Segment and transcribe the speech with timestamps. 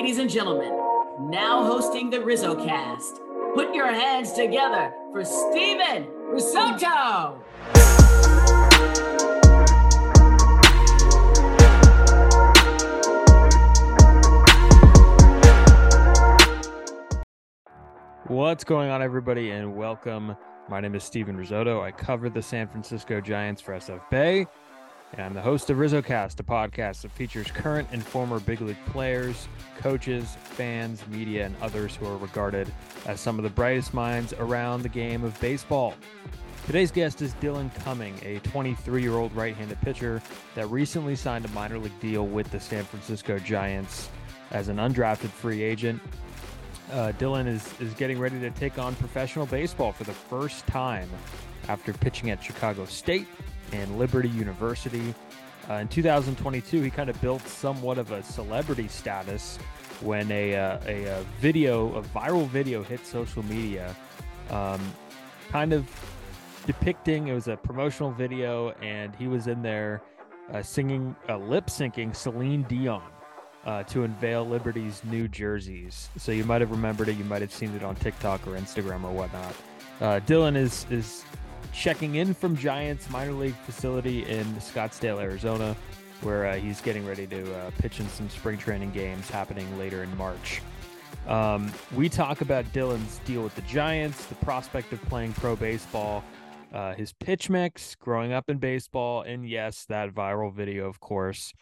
[0.00, 0.74] ladies and gentlemen,
[1.28, 3.20] now hosting the Rizzo cast,
[3.54, 7.44] put your hands together for Steven Risotto.
[18.24, 20.34] What's going on, everybody, and welcome.
[20.70, 21.82] My name is Steven Risotto.
[21.82, 24.46] I cover the San Francisco Giants for SF Bay,
[25.12, 28.76] and I'm the host of RizzoCast, a podcast that features current and former big league
[28.86, 32.72] players, coaches, fans, media, and others who are regarded
[33.06, 35.94] as some of the brightest minds around the game of baseball.
[36.66, 40.22] Today's guest is Dylan Cumming, a 23 year old right handed pitcher
[40.54, 44.08] that recently signed a minor league deal with the San Francisco Giants
[44.52, 46.00] as an undrafted free agent
[46.92, 51.08] uh, Dylan is is getting ready to take on professional baseball for the first time
[51.68, 53.26] after pitching at Chicago State
[53.72, 55.14] and Liberty University.
[55.68, 59.58] Uh, in 2022, he kind of built somewhat of a celebrity status
[60.00, 63.94] when a, uh, a, a, video, a viral video hit social media,
[64.50, 64.80] um,
[65.50, 65.88] kind of
[66.66, 70.02] depicting it was a promotional video, and he was in there
[70.52, 73.02] uh, singing, uh, lip syncing Celine Dion
[73.64, 76.08] uh, to unveil Liberty's new jerseys.
[76.16, 77.16] So you might have remembered it.
[77.16, 79.54] You might have seen it on TikTok or Instagram or whatnot.
[80.00, 81.24] Uh, Dylan is is
[81.72, 85.76] checking in from Giants minor league facility in Scottsdale, Arizona,
[86.22, 90.02] where uh, he's getting ready to uh, pitch in some spring training games happening later
[90.02, 90.60] in March.
[91.26, 96.24] Um, we talk about Dylan's deal with the Giants, the prospect of playing pro baseball,
[96.72, 101.52] uh, his pitch mix, growing up in baseball, and yes, that viral video, of course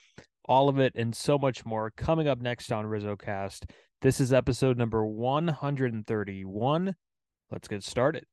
[0.48, 3.70] all of it and so much more coming up next on RizzoCast.
[4.00, 6.96] This is episode number 131.
[7.50, 8.24] Let's get started.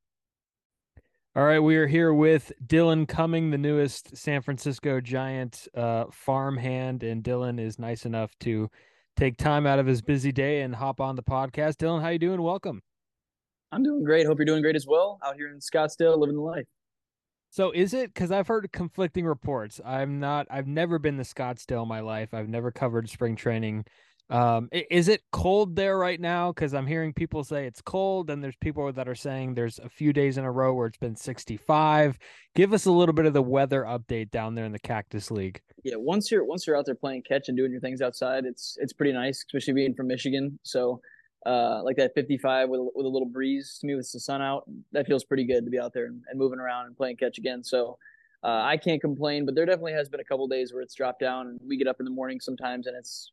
[1.37, 7.03] All right, we are here with Dylan Cumming, the newest San Francisco Giant uh, farmhand,
[7.03, 8.69] and Dylan is nice enough to
[9.17, 11.75] take time out of his busy day and hop on the podcast.
[11.75, 12.41] Dylan, how you doing?
[12.41, 12.81] Welcome.
[13.73, 14.25] I'm doing great.
[14.25, 15.19] Hope you're doing great as well.
[15.25, 16.67] Out here in Scottsdale, living the life.
[17.49, 19.81] So is it because I've heard conflicting reports?
[19.83, 20.47] I'm not.
[20.49, 22.33] I've never been to Scottsdale in my life.
[22.33, 23.83] I've never covered spring training.
[24.29, 26.51] Um, is it cold there right now?
[26.51, 29.89] Because I'm hearing people say it's cold, and there's people that are saying there's a
[29.89, 32.17] few days in a row where it's been 65.
[32.55, 35.61] Give us a little bit of the weather update down there in the Cactus League.
[35.83, 38.77] Yeah, once you're once you're out there playing catch and doing your things outside, it's
[38.81, 40.57] it's pretty nice, especially being from Michigan.
[40.63, 41.01] So
[41.45, 44.63] uh, like that 55 with, with a little breeze to me with the sun out.
[44.91, 47.37] That feels pretty good to be out there and, and moving around and playing catch
[47.37, 47.63] again.
[47.63, 47.97] So
[48.43, 51.19] uh, I can't complain, but there definitely has been a couple days where it's dropped
[51.19, 53.31] down and we get up in the morning sometimes and it's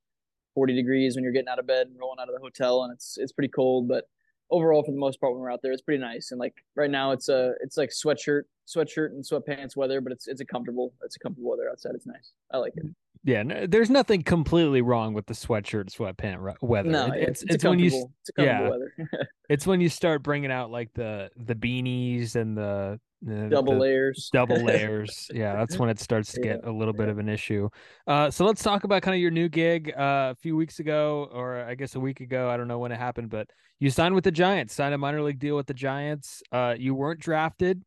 [0.55, 2.93] 40 degrees when you're getting out of bed and rolling out of the hotel and
[2.93, 3.89] it's it's pretty cold.
[3.89, 4.05] But
[4.51, 6.31] overall, for the most part, when we're out there, it's pretty nice.
[6.31, 10.29] And like right now, it's a it's like sweatshirt, sweatshirt and sweatpants weather, but it's
[10.29, 11.93] it's a comfortable it's a comfortable weather outside.
[11.95, 12.33] It's nice.
[12.51, 12.87] I like it
[13.25, 16.91] yeah, no, there's nothing completely wrong with the sweatshirt sweatpant weather.
[16.91, 18.71] No, it, it's, it's, it's when you yeah,
[19.49, 23.79] it's when you start bringing out like the the beanies and the, the double the
[23.79, 25.31] layers, double layers.
[25.33, 27.69] yeah, that's when it starts to get yeah, a little bit of an issue.
[28.07, 29.93] Uh, so let's talk about kind of your new gig.
[29.97, 32.93] Uh, a few weeks ago, or I guess a week ago, I don't know when
[32.93, 35.75] it happened, but you signed with the Giants, signed a minor league deal with the
[35.75, 36.43] Giants.
[36.53, 37.83] Uh, you weren't drafted.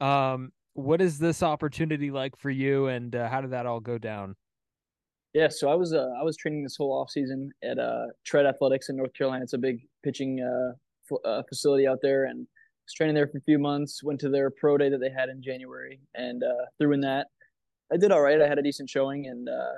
[0.00, 3.98] Um, what is this opportunity like for you, and uh, how did that all go
[3.98, 4.36] down?
[5.34, 8.46] Yeah, so I was uh, I was training this whole off season at uh, Tread
[8.46, 9.42] Athletics in North Carolina.
[9.42, 10.72] It's a big pitching uh,
[11.10, 12.46] f- uh, facility out there, and
[12.88, 14.02] was training there for a few months.
[14.02, 17.26] Went to their pro day that they had in January, and uh, threw in that.
[17.92, 18.40] I did all right.
[18.40, 19.74] I had a decent showing, and uh,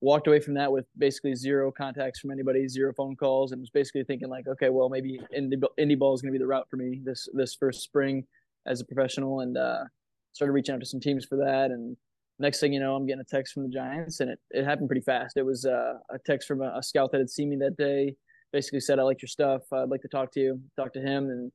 [0.00, 3.70] walked away from that with basically zero contacts from anybody, zero phone calls, and was
[3.70, 6.66] basically thinking like, okay, well maybe indie, indie ball is going to be the route
[6.68, 8.24] for me this this first spring
[8.66, 9.84] as a professional, and uh,
[10.32, 11.96] started reaching out to some teams for that, and
[12.40, 14.88] next thing you know, I'm getting a text from the Giants, and it, it happened
[14.88, 15.36] pretty fast.
[15.36, 18.16] It was uh, a text from a, a, scout that had seen me that day,
[18.52, 19.62] basically said, I like your stuff.
[19.72, 21.28] I'd like to talk to you, talk to him.
[21.28, 21.52] And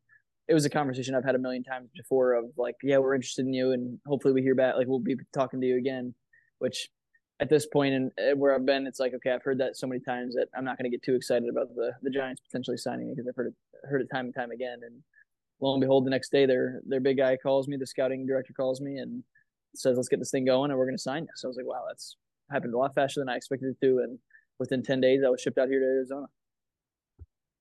[0.48, 3.46] it was a conversation I've had a million times before of like, yeah, we're interested
[3.46, 4.76] in you, and hopefully we hear back.
[4.76, 6.14] Like, we'll be talking to you again,
[6.60, 6.90] which
[7.40, 9.88] at this point and eh, where I've been, it's like, okay, I've heard that so
[9.88, 12.78] many times that I'm not going to get too excited about the, the Giants potentially
[12.78, 13.54] signing because I've heard it,
[13.90, 14.80] heard it time and time again.
[14.86, 15.02] And
[15.60, 18.54] lo and behold, the next day, their, their big guy calls me, the scouting director
[18.54, 19.24] calls me, and
[19.76, 21.30] says, let's get this thing going and we're going to sign you.
[21.36, 22.16] So I was like, wow, that's
[22.52, 24.00] happened a lot faster than I expected it to.
[24.00, 24.18] And
[24.60, 26.28] within 10 days, I was shipped out here to Arizona.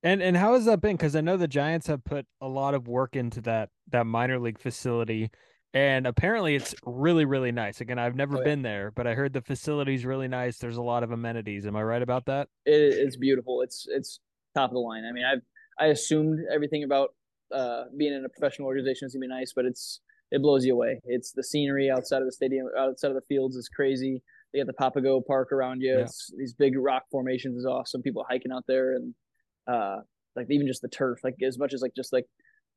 [0.05, 0.97] And and how has that been?
[0.97, 4.39] Because I know the Giants have put a lot of work into that that minor
[4.39, 5.31] league facility,
[5.73, 7.81] and apparently it's really really nice.
[7.81, 8.45] Again, I've never oh, yeah.
[8.45, 10.59] been there, but I heard the facility's really nice.
[10.59, 11.67] There's a lot of amenities.
[11.67, 12.49] Am I right about that?
[12.67, 13.63] It, it's beautiful.
[13.63, 14.21] It's it's
[14.55, 15.05] top of the line.
[15.09, 15.41] I mean, I've
[15.81, 17.15] I assumed everything about
[17.51, 20.75] uh, being in a professional organization is gonna be nice, but it's it blows you
[20.75, 21.01] away.
[21.05, 24.23] It's the scenery outside of the stadium, outside of the fields is crazy.
[24.53, 25.95] They got the Papago Park around you.
[25.95, 26.03] Yeah.
[26.03, 28.03] It's these big rock formations is awesome.
[28.03, 29.15] People hiking out there and
[29.67, 29.99] uh
[30.37, 32.27] like even just the turf, like as much as like just like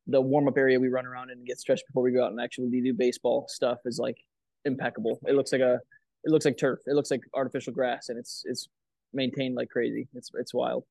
[0.08, 2.40] the warm up area we run around and get stretched before we go out and
[2.40, 4.18] actually do baseball stuff is like
[4.66, 5.20] impeccable.
[5.26, 5.80] It looks like a
[6.24, 6.80] it looks like turf.
[6.88, 8.70] It looks like artificial grass and it's it's
[9.14, 10.08] maintained like crazy.
[10.14, 10.86] It's it's wild.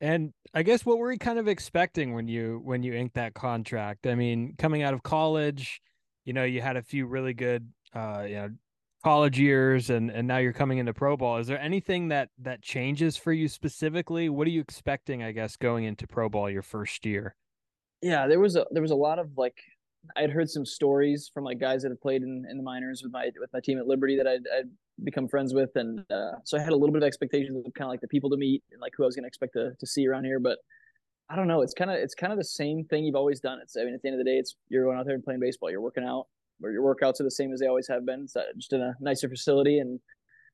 [0.00, 3.34] And I guess what were you kind of expecting when you when you inked that
[3.34, 4.06] contract?
[4.06, 5.80] I mean, coming out of college,
[6.24, 8.50] you know, you had a few really good uh you know
[9.04, 11.36] college years and and now you're coming into pro ball.
[11.36, 14.28] Is there anything that that changes for you specifically?
[14.28, 17.36] What are you expecting, I guess, going into pro ball your first year?
[18.02, 19.56] Yeah, there was a there was a lot of like
[20.16, 23.02] I had heard some stories from like guys that had played in, in the minors
[23.02, 24.70] with my with my team at Liberty that I'd, I'd
[25.02, 27.86] become friends with, and uh, so I had a little bit of expectations of kind
[27.86, 29.72] of like the people to meet and like who I was going to expect to
[29.78, 30.40] to see around here.
[30.40, 30.58] But
[31.28, 31.62] I don't know.
[31.62, 33.58] It's kind of it's kind of the same thing you've always done.
[33.62, 35.24] It's I mean at the end of the day, it's you're going out there and
[35.24, 35.70] playing baseball.
[35.70, 36.26] You're working out,
[36.62, 38.22] or your workouts are the same as they always have been.
[38.24, 40.00] It's uh, just in a nicer facility, and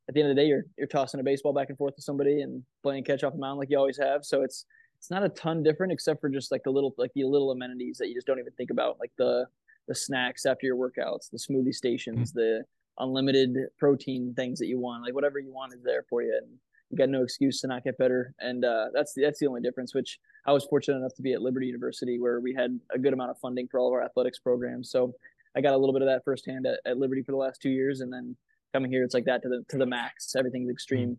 [0.08, 2.02] at the end of the day, you're you're tossing a baseball back and forth to
[2.02, 4.24] somebody and playing catch off the mound like you always have.
[4.24, 4.64] So it's
[4.98, 7.96] it's not a ton different except for just like the little like the little amenities
[7.98, 9.46] that you just don't even think about, like the
[9.88, 12.62] the snacks after your workouts, the smoothie stations, the
[12.98, 16.50] unlimited protein things that you want, like whatever you want is there for you, and
[16.90, 18.34] you got no excuse to not get better.
[18.40, 19.94] And uh, that's the, that's the only difference.
[19.94, 23.12] Which I was fortunate enough to be at Liberty University, where we had a good
[23.12, 24.90] amount of funding for all of our athletics programs.
[24.90, 25.14] So
[25.56, 27.70] I got a little bit of that firsthand at, at Liberty for the last two
[27.70, 28.36] years, and then
[28.72, 30.34] coming here, it's like that to the to the max.
[30.36, 31.18] Everything's extreme.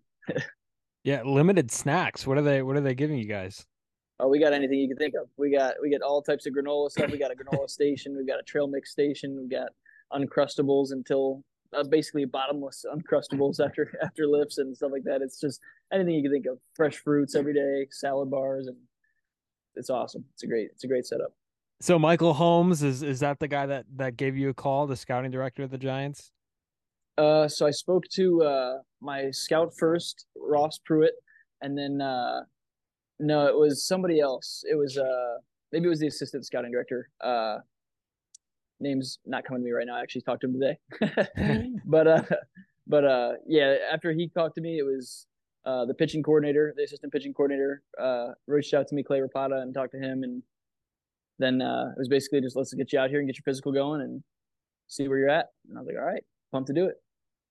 [1.03, 2.27] Yeah, limited snacks.
[2.27, 3.65] What are they what are they giving you guys?
[4.19, 5.27] Oh, we got anything you can think of.
[5.37, 7.11] We got we get all types of granola stuff.
[7.11, 8.15] We got a granola station.
[8.15, 9.35] We've got a trail mix station.
[9.35, 9.69] We've got
[10.13, 11.43] uncrustables until
[11.75, 15.21] uh, basically bottomless uncrustables after after lifts and stuff like that.
[15.21, 15.59] It's just
[15.91, 16.59] anything you can think of.
[16.75, 18.77] Fresh fruits every day, salad bars, and
[19.75, 20.23] it's awesome.
[20.33, 21.33] It's a great it's a great setup.
[21.81, 24.95] So Michael Holmes is is that the guy that that gave you a call, the
[24.95, 26.31] scouting director of the Giants?
[27.17, 31.15] Uh, so I spoke to uh my scout first, Ross Pruitt,
[31.61, 32.41] and then uh
[33.19, 34.63] no, it was somebody else.
[34.69, 35.37] It was uh
[35.71, 37.09] maybe it was the assistant scouting director.
[37.19, 37.57] Uh
[38.79, 39.95] name's not coming to me right now.
[39.95, 41.69] I actually talked to him today.
[41.85, 42.23] but uh
[42.85, 45.25] but uh yeah, after he talked to me, it was
[45.65, 49.63] uh the pitching coordinator, the assistant pitching coordinator, uh reached out to me, Clay Rapada,
[49.63, 50.43] and talked to him and
[51.41, 53.71] then uh it was basically just let's get you out here and get your physical
[53.71, 54.23] going and
[54.87, 55.47] see where you're at.
[55.67, 56.95] And I was like, all right, pumped to do it.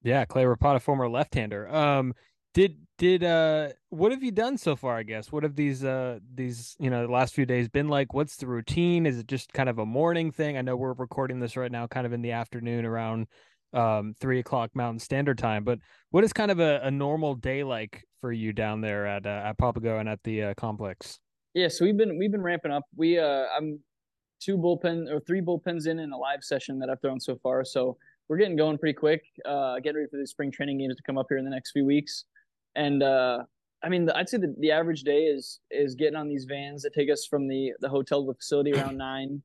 [0.03, 1.69] Yeah, Clay Rapada, former left-hander.
[1.75, 2.15] Um,
[2.53, 4.97] did did uh, what have you done so far?
[4.97, 8.13] I guess what have these uh these you know the last few days been like?
[8.13, 9.07] What's the routine?
[9.07, 10.59] Is it just kind of a morning thing?
[10.59, 13.29] I know we're recording this right now, kind of in the afternoon around
[13.73, 15.63] um three o'clock Mountain Standard Time.
[15.63, 15.79] But
[16.11, 19.43] what is kind of a, a normal day like for you down there at uh,
[19.45, 21.21] at Papago and at the uh, complex?
[21.55, 22.85] Yeah, so we've been we've been ramping up.
[22.97, 23.81] We uh I'm
[24.41, 27.65] two bullpen or three bullpens in in a live session that I've thrown so far.
[27.65, 27.97] So
[28.29, 29.23] we're getting going pretty quick.
[29.45, 31.73] Uh, getting ready for the spring training games to come up here in the next
[31.73, 32.25] few weeks.
[32.77, 33.41] And uh,
[33.83, 36.95] I mean, I'd say the, the average day is is getting on these vans that
[36.95, 39.43] take us from the the hotel to the facility around nine.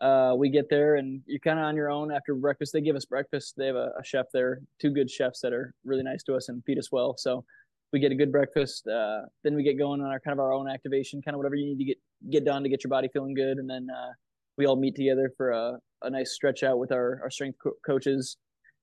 [0.00, 2.72] Uh, we get there and you're kind of on your own after breakfast.
[2.72, 3.54] They give us breakfast.
[3.56, 6.48] They have a, a, chef there, two good chefs that are really nice to us
[6.48, 7.16] and feed us well.
[7.18, 7.44] So
[7.92, 8.86] we get a good breakfast.
[8.86, 11.54] Uh, then we get going on our kind of our own activation, kind of whatever
[11.54, 11.98] you need to get
[12.30, 13.58] get done to get your body feeling good.
[13.58, 14.12] And then uh,
[14.56, 17.76] we all meet together for a, a nice stretch out with our, our strength co-
[17.86, 18.36] coaches.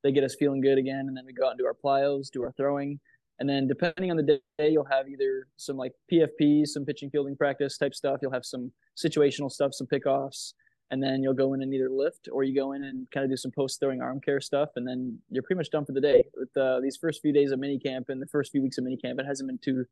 [0.04, 1.06] They get us feeling good again.
[1.08, 3.00] And then we go out and do our plyos, do our throwing.
[3.40, 7.36] And then depending on the day, you'll have either some like PFP, some pitching fielding
[7.36, 8.20] practice type stuff.
[8.22, 10.54] You'll have some situational stuff, some pickoffs,
[10.92, 13.30] and then you'll go in and either lift or you go in and kind of
[13.30, 16.02] do some post throwing arm care stuff, and then you're pretty much done for the
[16.02, 16.24] day.
[16.36, 18.84] With uh, these first few days of mini camp and the first few weeks of
[18.84, 19.86] mini camp, it hasn't been too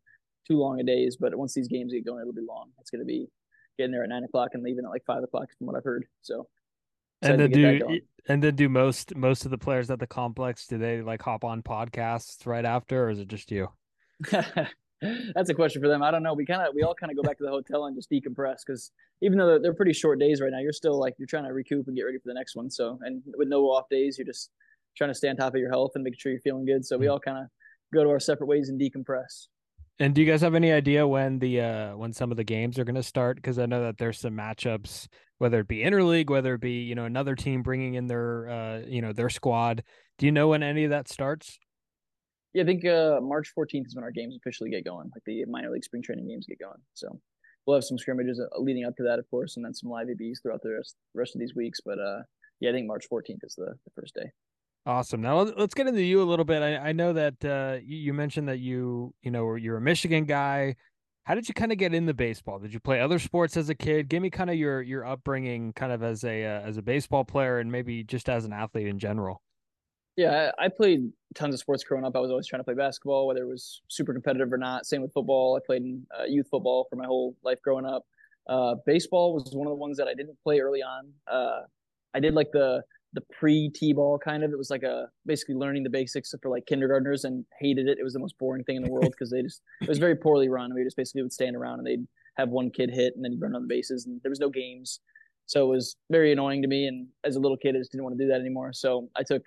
[0.48, 2.70] too long a days, but once these games get going, it'll be long.
[2.80, 3.28] It's going to be
[3.78, 6.06] getting there at nine o'clock and leaving at like five o'clock, from what I've heard.
[6.22, 6.48] So
[7.24, 10.78] and then do and then do most most of the players at the complex do
[10.78, 13.70] they like hop on podcasts right after or is it just you
[15.36, 16.02] that's a question for them.
[16.04, 16.34] I don't know.
[16.34, 18.58] We kind of we all kind of go back to the hotel and just decompress
[18.66, 18.92] because
[19.22, 21.54] even though they're, they're, pretty short days right now you're still like you're trying to
[21.54, 22.70] recoup and get ready for the next one.
[22.70, 24.50] So and with no off days you're just
[24.98, 26.86] trying to stay on top of your health and make sure you're feeling good.
[26.86, 27.46] So we all kind of
[27.94, 29.48] go to our separate ways and decompress.
[30.00, 32.80] And do you guys have any idea when the uh when some of the games
[32.80, 33.38] are going to start?
[33.38, 35.08] Because i know that there's some matchups
[35.44, 38.80] whether it be interleague, whether it be you know another team bringing in their uh,
[38.88, 39.84] you know their squad.
[40.18, 41.60] Do you know when any of that starts?
[42.54, 45.44] Yeah, I think uh, March 14th is when our games officially get going, like the
[45.46, 46.80] minor league spring training games get going.
[46.94, 47.20] So
[47.66, 50.08] we'll have some scrimmages uh, leading up to that, of course, and then some live
[50.10, 51.80] ABs throughout the rest, rest of these weeks.
[51.84, 52.22] But uh,
[52.60, 54.30] yeah, I think March 14th is the, the first day.
[54.86, 55.22] Awesome.
[55.22, 56.62] Now let's get into you a little bit.
[56.62, 60.76] I, I know that uh, you mentioned that you you know you're a Michigan guy.
[61.24, 62.60] How did you kind of get into baseball?
[62.60, 64.10] Did you play other sports as a kid?
[64.10, 67.24] Give me kind of your your upbringing, kind of as a uh, as a baseball
[67.24, 69.42] player, and maybe just as an athlete in general.
[70.16, 72.16] Yeah, I, played tons of sports growing up.
[72.16, 74.86] I was always trying to play basketball, whether it was super competitive or not.
[74.86, 75.56] Same with football.
[75.56, 78.06] I played in uh, youth football for my whole life growing up.
[78.48, 81.10] Uh, baseball was one of the ones that I didn't play early on.
[81.32, 81.62] Uh,
[82.14, 84.52] I did like the the pre t-ball kind of.
[84.52, 87.98] It was like a basically learning the basics for like kindergartners and hated it.
[88.00, 90.16] It was the most boring thing in the world because they just it was very
[90.16, 90.74] poorly run.
[90.74, 93.56] We just basically would stand around and they'd have one kid hit and then run
[93.56, 95.00] on the bases and there was no games.
[95.46, 96.88] So it was very annoying to me.
[96.88, 98.74] And as a little kid, I just didn't want to do that anymore.
[98.74, 99.44] So I took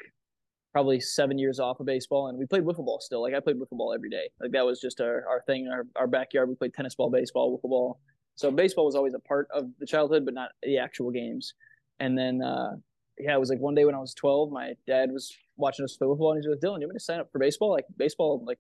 [0.76, 3.22] probably seven years off of baseball and we played wiffle ball still.
[3.22, 4.28] Like I played wiffle ball every day.
[4.38, 6.50] Like that was just our, our thing, our, our backyard.
[6.50, 7.98] We played tennis ball, baseball, wiffle ball.
[8.34, 11.54] So baseball was always a part of the childhood, but not the actual games.
[11.98, 12.72] And then uh,
[13.18, 15.96] yeah, it was like one day when I was 12, my dad was watching us
[15.96, 17.70] play football and he's like, Dylan, you want me to sign up for baseball?
[17.70, 18.58] Like baseball, like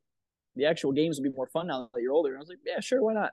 [0.54, 2.30] the actual games would be more fun now that you're older.
[2.30, 3.32] And I was like, yeah, sure, why not?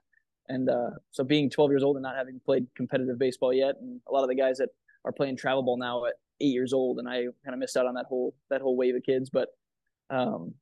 [0.49, 4.01] And uh, so being 12 years old and not having played competitive baseball yet, and
[4.09, 4.67] a lot of the guys that
[5.05, 7.85] are playing travel ball now at eight years old, and I kind of missed out
[7.85, 9.29] on that whole that whole wave of kids.
[9.29, 9.49] But
[10.09, 10.53] um,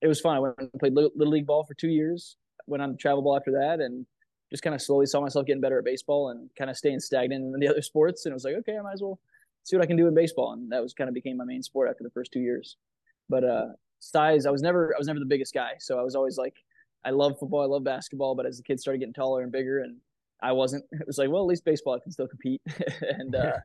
[0.00, 0.36] it was fun.
[0.36, 2.36] I went and played little, league ball for two years.
[2.66, 4.06] Went on travel ball after that, and
[4.50, 7.54] just kind of slowly saw myself getting better at baseball and kind of staying stagnant
[7.54, 8.24] in the other sports.
[8.24, 9.18] And it was like, okay, I might as well
[9.64, 10.52] see what I can do in baseball.
[10.52, 12.76] And that was kind of became my main sport after the first two years.
[13.28, 13.66] But uh,
[14.00, 16.54] size, I was never I was never the biggest guy, so I was always like,
[17.04, 19.80] I love football, I love basketball, but as the kids started getting taller and bigger,
[19.80, 19.96] and
[20.42, 22.62] I wasn't, it was like, well, at least baseball I can still compete.
[23.02, 23.58] and uh,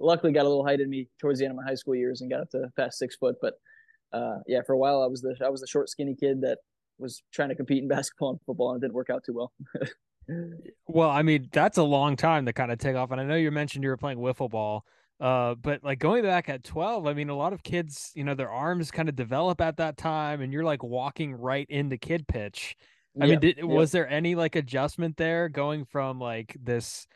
[0.00, 2.20] luckily, got a little height in me towards the end of my high school years
[2.20, 3.36] and got up to past six foot.
[3.40, 3.54] But
[4.12, 6.58] uh, yeah, for a while, I was the I was the short, skinny kid that
[6.98, 9.52] was trying to compete in basketball and football, and it didn't work out too well.
[10.86, 13.10] well, I mean, that's a long time to kind of take off.
[13.10, 14.84] And I know you mentioned you were playing wiffle ball.
[15.20, 18.34] Uh, but like going back at 12, I mean, a lot of kids, you know,
[18.34, 22.28] their arms kind of develop at that time, and you're like walking right into kid
[22.28, 22.76] pitch.
[23.20, 27.08] I mean, did, was there any like adjustment there going from like this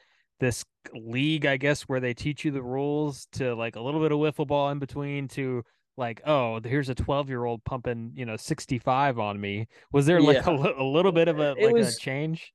[0.42, 4.10] this league, I guess, where they teach you the rules to like a little bit
[4.10, 5.62] of wiffle ball in between to
[5.96, 9.68] like, oh, here's a 12 year old pumping, you know, 65 on me.
[9.92, 10.50] Was there like yeah.
[10.50, 12.52] a, a, little bit of a like was, a change?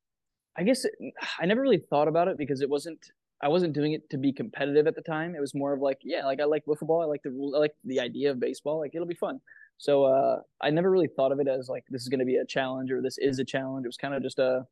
[0.57, 0.91] I guess it,
[1.39, 2.99] I never really thought about it because it wasn't
[3.41, 5.33] I wasn't doing it to be competitive at the time.
[5.33, 7.01] It was more of like, yeah, like I like wiffle ball.
[7.01, 7.55] I like the rule.
[7.55, 8.79] I like the idea of baseball.
[8.79, 9.39] Like it'll be fun.
[9.77, 12.35] So uh, I never really thought of it as like this is going to be
[12.35, 13.85] a challenge or this is a challenge.
[13.85, 14.65] It was kind of just a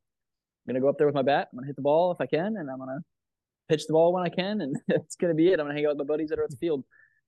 [0.65, 1.50] I'm gonna go up there with my bat.
[1.51, 3.00] I'm gonna hit the ball if I can, and I'm gonna
[3.69, 5.60] pitch the ball when I can, and it's gonna be it.
[5.60, 6.84] I'm gonna hang out with my buddies that are at the field.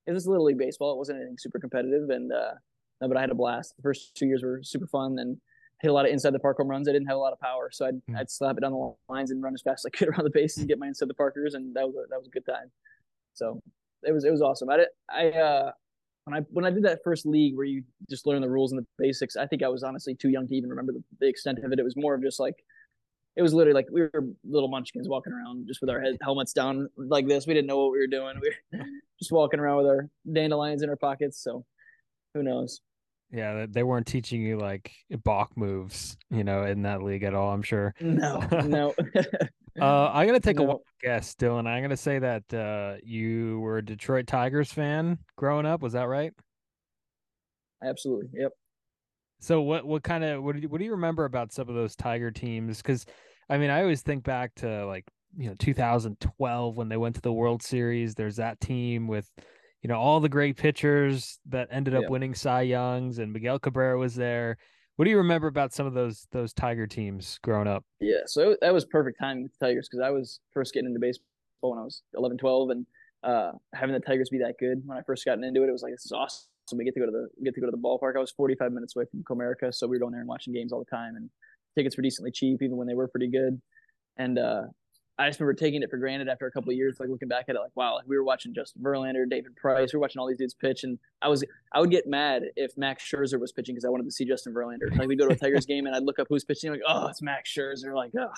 [0.06, 0.94] It was little league baseball.
[0.94, 2.54] It wasn't anything super competitive, and uh,
[3.02, 3.76] no, but I had a blast.
[3.76, 5.38] The first two years were super fun, and
[5.82, 6.88] hit a lot of inside the park home runs.
[6.88, 8.18] I didn't have a lot of power, so I'd mm-hmm.
[8.18, 10.32] I'd slap it down the lines and run as fast as I could around the
[10.32, 12.46] bases and get my inside the parkers, and that was a, that was a good
[12.46, 12.72] time.
[13.34, 13.62] So
[14.04, 14.70] it was it was awesome.
[14.70, 15.72] I did, I uh
[16.26, 18.82] when I when I did that first league where you just learn the rules and
[18.82, 21.60] the basics, I think I was honestly too young to even remember the, the extent
[21.64, 21.80] of it.
[21.80, 22.56] It was more of just like
[23.38, 26.54] it was literally like we were little munchkins walking around just with our head helmets
[26.54, 27.46] down like this.
[27.46, 28.42] We didn't know what we were doing.
[28.42, 28.86] We were
[29.20, 31.42] just walking around with our dandelions in our pockets.
[31.42, 31.64] So
[32.34, 32.82] who knows?
[33.32, 34.92] Yeah, they weren't teaching you like
[35.24, 37.52] balk moves, you know, in that league at all.
[37.52, 37.94] I'm sure.
[38.02, 38.96] No, no.
[39.82, 40.72] uh, I'm gonna take no.
[40.72, 41.68] a guess, Dylan.
[41.68, 45.84] I'm gonna say that uh, you were a Detroit Tigers fan growing up.
[45.84, 46.34] Was that right?
[47.84, 48.30] Absolutely.
[48.34, 48.54] Yep.
[49.40, 51.76] So what what kind of what do you, what do you remember about some of
[51.76, 52.78] those Tiger teams?
[52.78, 53.06] Because
[53.50, 55.06] I mean, I always think back to like
[55.38, 58.16] you know 2012 when they went to the World Series.
[58.16, 59.30] There's that team with
[59.82, 62.10] you know all the great pitchers that ended up yeah.
[62.10, 64.58] winning Cy Youngs, and Miguel Cabrera was there.
[64.96, 67.84] What do you remember about some of those those Tiger teams growing up?
[68.00, 71.00] Yeah, so that was perfect timing with the Tigers because I was first getting into
[71.00, 72.86] baseball when I was 11, 12, and
[73.24, 75.84] uh, having the Tigers be that good when I first gotten into it, it was
[75.84, 76.48] like this is awesome.
[76.76, 78.18] We get to go to the get to go to the ballpark.
[78.18, 80.74] I was 45 minutes away from Comerica, so we were going there and watching games
[80.74, 81.30] all the time, and
[81.78, 83.62] tickets were decently cheap even when they were pretty good.
[84.18, 84.64] And uh,
[85.20, 87.46] I just remember taking it for granted after a couple of years, like looking back
[87.50, 90.20] at it, like wow, like we were watching Justin Verlander, David Price, we were watching
[90.20, 91.44] all these dudes pitch, and I was
[91.74, 94.54] I would get mad if Max Scherzer was pitching because I wanted to see Justin
[94.54, 94.96] Verlander.
[94.96, 97.08] Like we'd go to a Tigers game and I'd look up who's pitching, like oh,
[97.08, 98.32] it's Max Scherzer, like oh,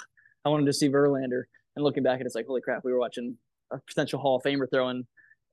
[0.45, 1.43] I wanted to see Verlander.
[1.75, 3.37] And looking back at it, it's like holy crap, we were watching
[3.71, 5.05] a potential Hall of Famer throwing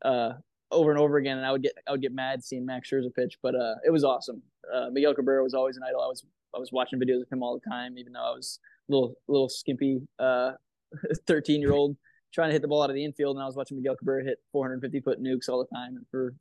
[0.04, 0.32] uh,
[0.70, 3.12] over and over again, and I would get I would get mad seeing Max Scherzer
[3.12, 4.42] pitch, but uh, it was awesome.
[4.72, 6.02] Uh, Miguel Cabrera was always an idol.
[6.02, 6.24] I was
[6.56, 8.58] I was watching videos of him all the time, even though I was
[8.88, 10.52] a little little skimpy uh,
[11.26, 11.96] 13 year old
[12.32, 14.24] trying to hit the ball out of the infield, and I was watching Miguel Cabrera
[14.24, 16.34] hit 450 foot nukes all the time for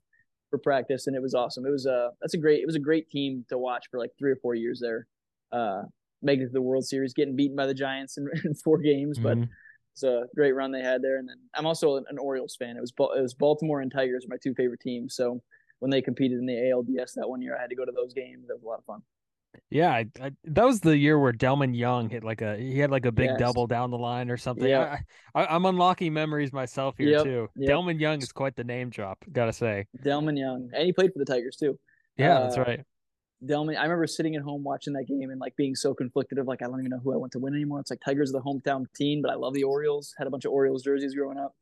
[0.50, 1.65] for practice, and it was awesome.
[1.65, 4.00] It was a uh, that's a great it was a great team to watch for
[4.00, 5.07] like three or four years there,
[5.51, 5.84] uh,
[6.22, 9.17] making it to the World Series, getting beaten by the Giants in, in four games,
[9.17, 9.41] mm-hmm.
[9.41, 9.50] but
[9.93, 11.17] it's a great run they had there.
[11.17, 12.75] And then I'm also an, Orioles fan.
[12.75, 15.15] It was it was Baltimore and Tigers, my two favorite teams.
[15.15, 15.41] So
[15.79, 18.13] when they competed in the ALDS that one year, I had to go to those
[18.13, 18.48] games.
[18.48, 19.01] That was a lot of fun.
[19.69, 22.91] Yeah, I, I, that was the year where Delmon Young hit like a he had
[22.91, 23.39] like a big Yes.
[23.39, 24.67] double down the line or something.
[24.67, 25.00] Yep.
[25.35, 27.50] I, I'm unlocking memories myself here Yep, too.
[27.55, 27.69] yep.
[27.71, 29.88] Delmon Young is quite the name drop, gotta say.
[30.03, 31.77] Delmon Young, and he played for the Tigers too.
[32.17, 32.81] Yeah, that's Uh, right.
[33.45, 36.47] Delmon, I remember sitting at home watching that game and like being so conflicted of
[36.47, 37.79] like I don't even know who I want to win anymore.
[37.81, 40.13] It's like Tigers are the hometown team, but I love the Orioles.
[40.17, 41.53] Had a bunch of Orioles jerseys growing up,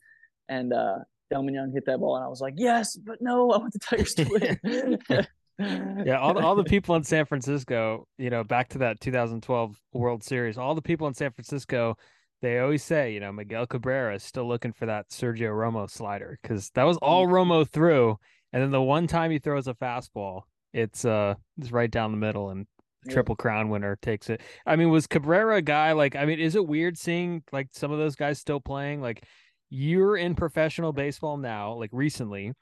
[0.49, 0.99] and uh
[1.33, 3.79] Delmon Young hit that ball, and I was like, yes, but no, I want the
[3.79, 4.99] Tigers to win.
[6.05, 9.79] Yeah, all the, all the people in San Francisco, you know, back to that 2012
[9.93, 11.95] World Series, all the people in San Francisco,
[12.41, 16.37] they always say, you know, Miguel Cabrera is still looking for that Sergio Romo slider
[16.41, 18.17] because that was all Romo threw,
[18.51, 20.41] and then the one time he throws a fastball,
[20.73, 22.67] it's uh, it's right down the middle, and
[23.05, 23.13] Yeah.
[23.13, 24.41] Triple Crown winner takes it.
[24.65, 26.15] I mean, was Cabrera a guy like?
[26.15, 29.01] I mean, is it weird seeing like some of those guys still playing?
[29.01, 29.23] Like,
[29.69, 32.53] you're in professional baseball now, like recently,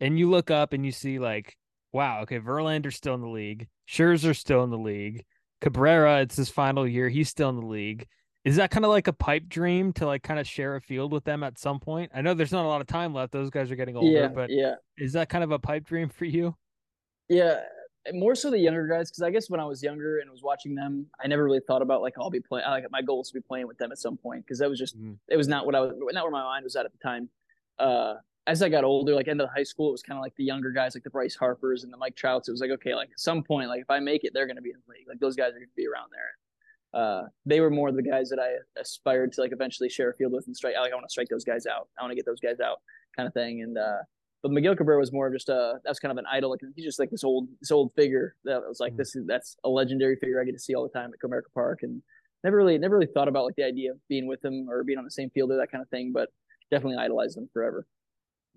[0.00, 1.56] and you look up and you see like,
[1.94, 5.24] wow, okay, Verlander's still in the league, Scherzer's still in the league,
[5.62, 8.06] Cabrera, it's his final year, he's still in the league.
[8.44, 11.12] Is that kind of like a pipe dream to like kind of share a field
[11.12, 12.10] with them at some point?
[12.14, 14.28] I know there's not a lot of time left; those guys are getting older, yeah,
[14.28, 16.54] but yeah, is that kind of a pipe dream for you?
[17.30, 17.60] yeah.
[18.12, 20.74] More so the younger guys, because I guess when I was younger and was watching
[20.74, 22.66] them, I never really thought about like I'll be playing.
[22.68, 24.78] Like my goal is to be playing with them at some point, because that was
[24.78, 25.16] just Mhm.
[25.28, 27.30] it was not what I was not where my mind was at at the time.
[27.78, 30.34] Uh, as I got older, like end of high school, it was kind of like
[30.36, 32.48] the younger guys, like the Bryce Harpers and the Mike Trouts.
[32.48, 34.56] It was like okay, like at some point, like if I make it, they're going
[34.56, 35.08] to be in the league.
[35.08, 37.00] Like those guys are going to be around there.
[37.00, 40.32] Uh, they were more the guys that I aspired to like eventually share a field
[40.32, 40.74] with and strike.
[40.78, 41.88] Like I want to strike those guys out.
[41.98, 42.78] I want to get those guys out,
[43.16, 43.62] kind of thing.
[43.62, 43.98] And uh,
[44.42, 46.50] but Miguel Cabrera was more of just a that's kind of an idol.
[46.50, 48.98] Like he's just like this old this old figure that was like Mhm.
[48.98, 51.52] this is that's a legendary figure I get to see all the time at Comerica
[51.52, 52.00] Park and
[52.44, 54.98] never really never really thought about like the idea of being with him or being
[54.98, 56.12] on the same field or that kind of thing.
[56.12, 56.28] But
[56.70, 57.86] definitely idolized him forever.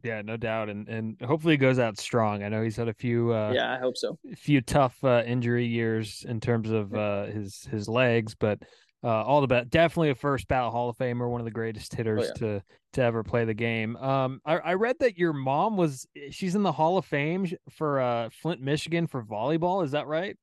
[0.04, 2.44] Yeah, no doubt, and and hopefully he goes out strong.
[2.44, 4.18] I know he's had a few uh, yeah, I hope so.
[4.36, 8.60] few tough uh, injury years in terms of uh, his his legs, but
[9.04, 9.70] uh, all the best.
[9.70, 12.34] Definitely a first ballot Hall of Famer, one of the greatest hitters yeah.
[12.34, 12.63] to
[12.94, 13.96] to ever play the game.
[13.98, 18.00] Um, I, I read that your mom was she's in the Hall of Fame for
[18.00, 19.84] uh, Flint, Michigan for volleyball.
[19.84, 20.38] Is that right?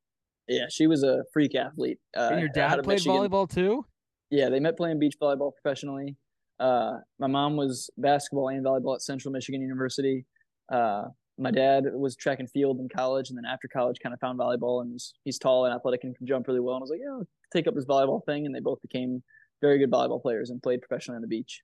[0.48, 1.98] Yeah, she was a freak athlete.
[2.16, 3.16] Uh, and your dad played Michigan.
[3.16, 3.84] volleyball too.
[4.30, 6.16] Yeah, they met playing beach volleyball professionally.
[6.60, 10.24] Uh, my mom was basketball and volleyball at Central Michigan University.
[10.70, 11.04] Uh,
[11.36, 14.38] my dad was track and field in college, and then after college, kind of found
[14.38, 16.76] volleyball and was, he's tall and athletic and can jump really well.
[16.76, 19.22] And I was like, yeah, take up this volleyball thing, and they both became
[19.60, 21.62] very good volleyball players and played professionally on the beach.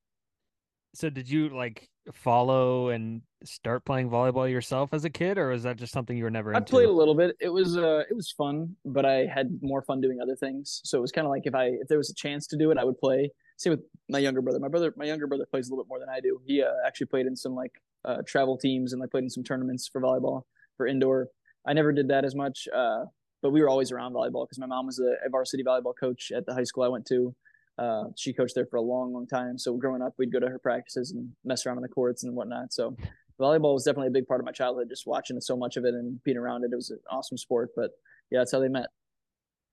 [0.95, 5.63] So did you like follow and start playing volleyball yourself as a kid, or was
[5.63, 7.37] that just something you were never I played a little bit.
[7.41, 10.81] It was uh, it was fun, but I had more fun doing other things.
[10.85, 12.71] So it was kind of like if I if there was a chance to do
[12.71, 13.31] it, I would play.
[13.61, 14.59] Same with my younger brother.
[14.59, 16.41] My brother, my younger brother plays a little bit more than I do.
[16.47, 17.73] He uh, actually played in some like
[18.07, 20.45] uh, travel teams and like played in some tournaments for volleyball
[20.79, 21.29] for indoor.
[21.67, 23.05] I never did that as much, uh,
[23.43, 26.33] but we were always around volleyball because my mom was a, a varsity volleyball coach
[26.35, 27.35] at the high school I went to.
[27.77, 29.59] Uh, she coached there for a long, long time.
[29.59, 32.35] So growing up, we'd go to her practices and mess around on the courts and
[32.35, 32.73] whatnot.
[32.73, 32.97] So
[33.39, 34.89] volleyball was definitely a big part of my childhood.
[34.89, 37.73] Just watching so much of it and being around it, it was an awesome sport.
[37.77, 37.91] But
[38.31, 38.87] yeah, that's how they met.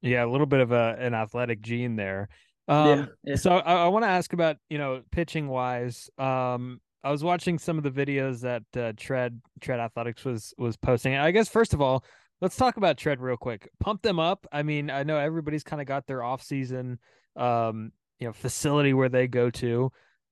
[0.01, 2.29] Yeah, a little bit of a an athletic gene there.
[2.67, 3.35] Yeah, Um, yeah.
[3.35, 6.09] So I, I want to ask about you know pitching wise.
[6.17, 10.77] Um, I was watching some of the videos that uh, Tread Tread Athletics was was
[10.77, 11.15] posting.
[11.15, 12.03] I guess first of all,
[12.41, 13.69] let's talk about Tread real quick.
[13.79, 14.45] Pump them up.
[14.51, 16.99] I mean, I know everybody's kind of got their off season,
[17.35, 19.91] um, you know, facility where they go to.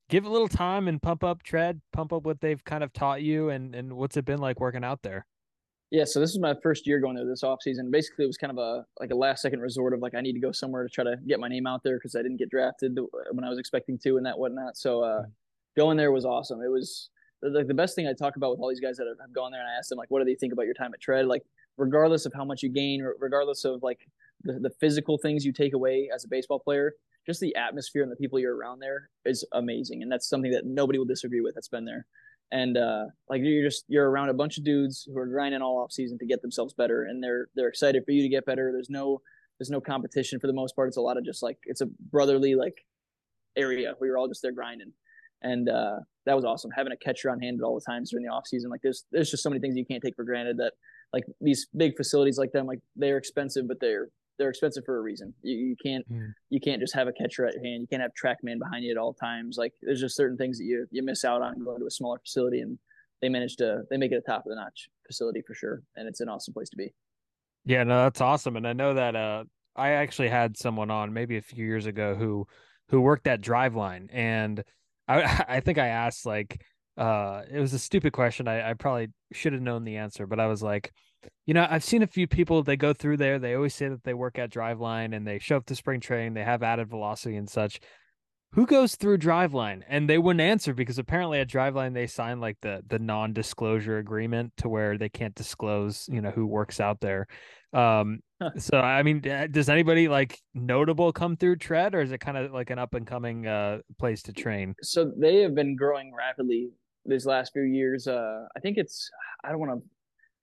[0.10, 1.82] Give a little time and pump up Tread.
[1.93, 4.84] Pump up what they've kind of taught you, and and what's it been like working
[4.84, 5.26] out there.
[5.91, 7.91] Yeah, so this is my first year going there this off season.
[7.91, 10.34] Basically, it was kind of a like a last second resort of like I need
[10.34, 12.50] to go somewhere to try to get my name out there because I didn't get
[12.50, 12.98] drafted
[13.32, 14.78] when I was expecting to and that whatnot.
[14.78, 15.24] So uh,
[15.78, 16.62] going there was awesome.
[16.62, 17.10] It was
[17.43, 19.52] like the best thing I talk about with all these guys that have, have gone
[19.52, 21.28] there, and I asked them like, what do they think about your time at Tread?
[21.28, 21.43] Like,
[21.78, 24.00] regardless of how much you gain, regardless of like
[24.43, 26.93] the, the physical things you take away as a baseball player,
[27.28, 30.65] just the atmosphere and the people you're around there is amazing, and that's something that
[30.65, 32.08] nobody will disagree with that's been there
[32.51, 35.79] and uh like you're just you're around a bunch of dudes who are grinding all
[35.79, 38.71] off season to get themselves better and they're they're excited for you to get better.
[38.71, 39.21] There's no
[39.60, 40.88] there's no competition for the most part.
[40.88, 42.75] It's a lot of just like it's a brotherly like
[43.55, 43.93] area.
[43.97, 44.93] Where you're all just there grinding.
[45.41, 46.71] And uh that was awesome.
[46.71, 49.05] Having a catcher on hand at all the times during the off season like there's
[49.12, 50.73] there's just so many things you can't take for granted that
[51.13, 55.02] like these big facilities like them like they're expensive but they're they're expensive for a
[55.02, 56.34] reason you, you can't Mm.
[56.50, 58.91] you can't just have a catcher at your hand you can't have TrackMan behind you
[58.91, 61.80] at all times like there's just certain things that you you miss out on going
[61.80, 62.78] to a smaller facility and
[63.21, 66.08] they manage to they make it a top of the notch facility for sure and
[66.08, 66.93] it's an awesome place to be
[67.65, 68.56] Yeah, no, that's awesome.
[68.58, 69.43] And I know that uh
[69.76, 72.45] I actually had someone on maybe a few years ago who
[72.89, 74.63] who worked at Driveline and
[75.08, 76.62] I I think I asked like
[76.98, 78.48] uh, it was a stupid question.
[78.48, 80.93] I, I probably should have known the answer, but I was like,
[81.45, 83.39] you know, I've seen a few people they go through there.
[83.39, 86.33] They always say that they work at Driveline and they show up to spring training.
[86.33, 87.79] They have added velocity and such.
[88.53, 89.81] Who goes through Driveline?
[89.88, 93.97] And they wouldn't answer because apparently at Driveline they sign like the the non disclosure
[93.97, 97.27] agreement to where they can't disclose, you know, who works out there.
[97.73, 98.21] Um,
[98.57, 102.53] so I mean, does anybody like notable come through Tread, or is it kind of
[102.53, 104.73] like an up and coming uh place to train?
[104.81, 106.69] So they have been growing rapidly
[107.05, 108.07] these last few years.
[108.07, 109.09] Uh, I think it's
[109.43, 109.89] I don't want to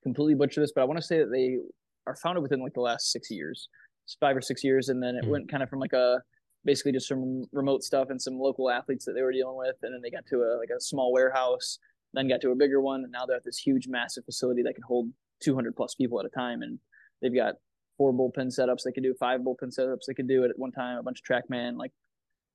[0.03, 1.59] completely butcher this, but I want to say that they
[2.07, 3.69] are founded within like the last six years,
[4.21, 5.31] five or six years, and then it mm-hmm.
[5.31, 6.21] went kind of from like a
[6.65, 9.95] basically just some remote stuff and some local athletes that they were dealing with, and
[9.95, 11.79] then they got to a like a small warehouse,
[12.13, 14.75] then got to a bigger one, and now they're at this huge, massive facility that
[14.75, 15.09] can hold
[15.43, 16.79] 200 plus people at a time, and
[17.21, 17.55] they've got
[17.97, 20.73] four bullpen setups they could do, five bullpen setups they could do it at one
[20.73, 21.93] time, a bunch of TrackMan, like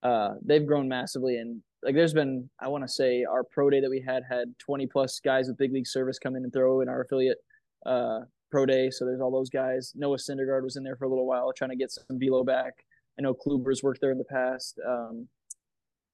[0.04, 3.82] uh, they've grown massively and like there's been I want to say our pro day
[3.82, 6.82] that we had had 20 plus guys with big league service come in and throw
[6.82, 7.38] in our affiliate
[7.86, 8.90] uh, pro day.
[8.90, 9.94] So there's all those guys.
[9.96, 12.74] Noah Syndergaard was in there for a little while trying to get some velo back.
[13.20, 14.80] I know Kluber's worked there in the past.
[14.88, 15.28] Um,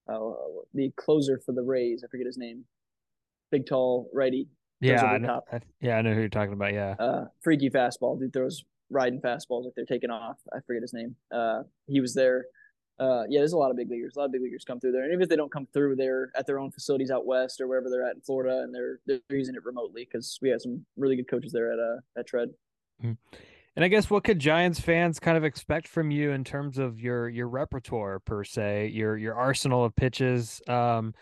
[0.08, 0.32] uh,
[0.74, 2.66] the closer for the Rays, I forget his name.
[3.52, 4.48] Big tall righty.
[4.82, 6.74] Yeah, I know, I, yeah, I know who you're talking about.
[6.74, 8.20] Yeah, uh, freaky fastball.
[8.20, 10.36] Dude throws riding fastballs like they're taking off.
[10.52, 11.16] I forget his name.
[11.34, 12.46] Uh, he was there
[13.00, 14.16] uh, yeah, there's a lot of big leaguers.
[14.16, 15.96] A lot of big leaguers come through there, and even if they don't come through,
[15.96, 19.00] they're at their own facilities out west or wherever they're at in Florida, and they're
[19.06, 22.28] they're using it remotely because we have some really good coaches there at uh at
[22.28, 22.50] Tread.
[23.04, 23.14] Mm-hmm.
[23.76, 27.00] And I guess what could Giants fans kind of expect from you in terms of
[27.00, 30.62] your your repertoire per se, your your arsenal of pitches?
[30.68, 31.14] Um,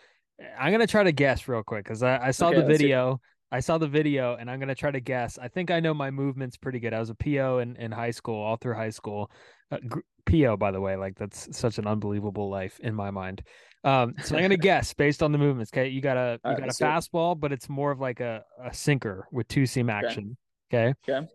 [0.59, 3.21] I'm gonna try to guess real quick because I, I saw okay, the video.
[3.53, 5.37] I saw the video and I'm gonna try to guess.
[5.37, 6.93] I think I know my movements pretty good.
[6.93, 9.31] I was a PO in, in high school, all through high school.
[9.71, 9.77] Uh,
[10.25, 13.43] PO, by the way, like that's such an unbelievable life in my mind.
[13.83, 15.71] Um, so I'm gonna guess based on the movements.
[15.73, 18.73] Okay, you got a you got a fastball, but it's more of like a, a
[18.73, 20.37] sinker with two seam action.
[20.73, 20.93] Okay.
[21.07, 21.27] Okay.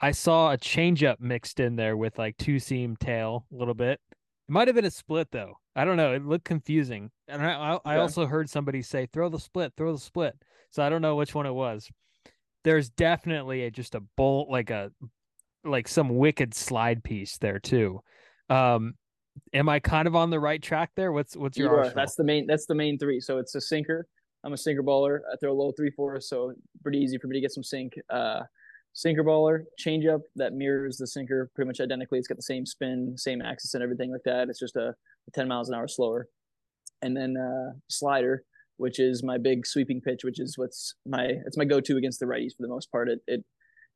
[0.00, 4.00] I saw a changeup mixed in there with like two seam tail a little bit.
[4.48, 5.54] It might have been a split though.
[5.76, 6.14] I don't know.
[6.14, 7.10] It looked confusing.
[7.28, 10.34] And I I, I also heard somebody say throw the split, throw the split.
[10.70, 11.88] So I don't know which one it was.
[12.64, 14.90] There's definitely a, just a bolt, like a
[15.64, 18.00] like some wicked slide piece there too.
[18.50, 18.94] Um,
[19.54, 21.12] am I kind of on the right track there?
[21.12, 22.46] What's what's your you That's the main.
[22.46, 23.20] That's the main three.
[23.20, 24.06] So it's a sinker.
[24.44, 25.20] I'm a sinker baller.
[25.32, 27.94] I throw a low three four, so pretty easy for me to get some sink.
[28.10, 28.40] Uh,
[28.92, 32.18] sinker baller, changeup that mirrors the sinker pretty much identically.
[32.18, 34.48] It's got the same spin, same axis, and everything like that.
[34.48, 36.26] It's just a, a 10 miles an hour slower.
[37.02, 38.42] And then uh, slider,
[38.78, 42.26] which is my big sweeping pitch, which is what's my it's my go-to against the
[42.26, 43.08] righties for the most part.
[43.08, 43.44] It it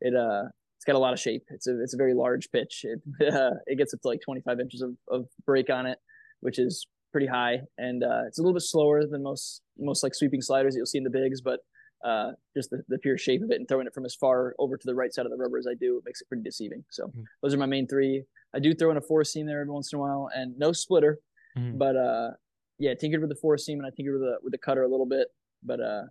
[0.00, 0.44] it uh
[0.84, 1.44] it's got a lot of shape.
[1.48, 2.84] It's a it's a very large pitch.
[2.84, 3.00] It
[3.34, 5.96] uh, it gets up to like 25 inches of, of break on it,
[6.40, 10.14] which is pretty high, and uh, it's a little bit slower than most most like
[10.14, 11.60] sweeping sliders that you'll see in the bigs, but
[12.04, 14.76] uh, just the, the pure shape of it and throwing it from as far over
[14.76, 16.84] to the right side of the rubber as I do, it makes it pretty deceiving.
[16.90, 17.22] So mm-hmm.
[17.42, 18.24] those are my main three.
[18.54, 20.72] I do throw in a four seam there every once in a while, and no
[20.72, 21.18] splitter,
[21.56, 21.78] mm-hmm.
[21.78, 22.30] but uh,
[22.78, 24.88] yeah, tinkered with the four seam and I tinkered with the with the cutter a
[24.88, 25.28] little bit.
[25.62, 26.02] But uh,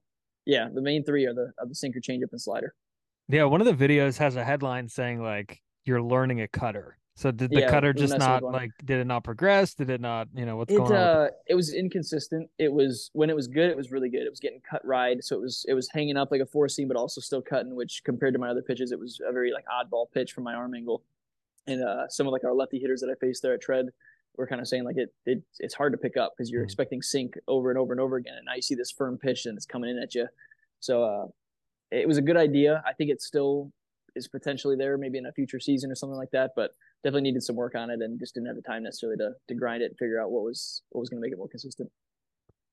[0.47, 2.73] yeah, the main three are the are the sinker, changeup, and slider.
[3.27, 6.97] Yeah, one of the videos has a headline saying like you're learning a cutter.
[7.15, 9.75] So did the yeah, cutter just not like did it not progress?
[9.75, 10.97] Did it not, you know, what's it, going on?
[10.97, 12.49] Uh, it was inconsistent.
[12.57, 14.23] It was when it was good, it was really good.
[14.23, 16.67] It was getting cut ride, so it was it was hanging up like a four
[16.67, 17.75] seam, but also still cutting.
[17.75, 20.55] Which compared to my other pitches, it was a very like oddball pitch from my
[20.55, 21.03] arm angle.
[21.67, 23.89] And uh, some of like our lefty hitters that I faced there at Tread
[24.35, 26.65] we're kind of saying like it, it it's hard to pick up because you're mm
[26.65, 29.45] expecting sink over and over and over again, and now you see this firm pitch
[29.45, 30.27] and it's coming in at you.
[30.79, 31.27] So uh,
[31.93, 32.83] it was a good idea.
[32.85, 33.71] I think it still
[34.15, 36.71] is potentially there, maybe in a future season or something like that, but
[37.03, 39.55] definitely needed some work on it and just didn't have the time necessarily to to
[39.55, 41.89] grind it and figure out what was what was going to make it more consistent.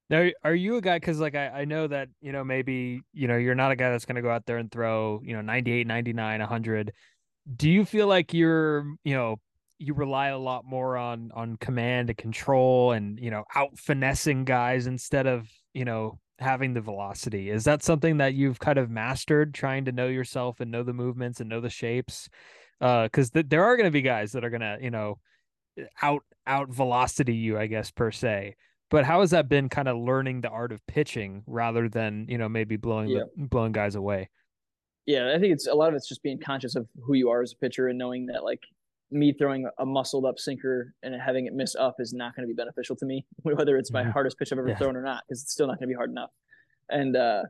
[0.09, 0.97] Now, are you a guy?
[0.97, 3.91] Because like I, I know that you know maybe you know you're not a guy
[3.91, 6.93] that's going to go out there and throw you know 98, 99, 100.
[7.57, 9.37] Do you feel like you're you know
[9.79, 14.45] you rely a lot more on on command and control and you know out finessing
[14.45, 17.51] guys instead of you know having the velocity?
[17.51, 20.93] Is that something that you've kind of mastered trying to know yourself and know the
[20.93, 22.29] movements and know the shapes?
[22.81, 25.19] Uh because th- there are going to be guys that are going to you know
[26.03, 28.57] out out velocity you i guess per se.
[28.91, 32.39] But how has that been kind of learning the art of pitching rather than you
[32.39, 33.23] know maybe blowing yeah.
[33.37, 34.31] the, blowing guys away?
[35.07, 37.43] Yeah i think it's a lot of it's just being conscious of who you are
[37.43, 38.63] as a pitcher and knowing that like
[39.11, 42.53] me throwing a muscled up sinker and having it miss up is not going to
[42.53, 44.11] be beneficial to me, whether it's my mm-hmm.
[44.11, 44.77] hardest pitch I've ever yeah.
[44.77, 46.31] thrown or not, because it's still not going to be hard enough.
[46.89, 47.43] And uh,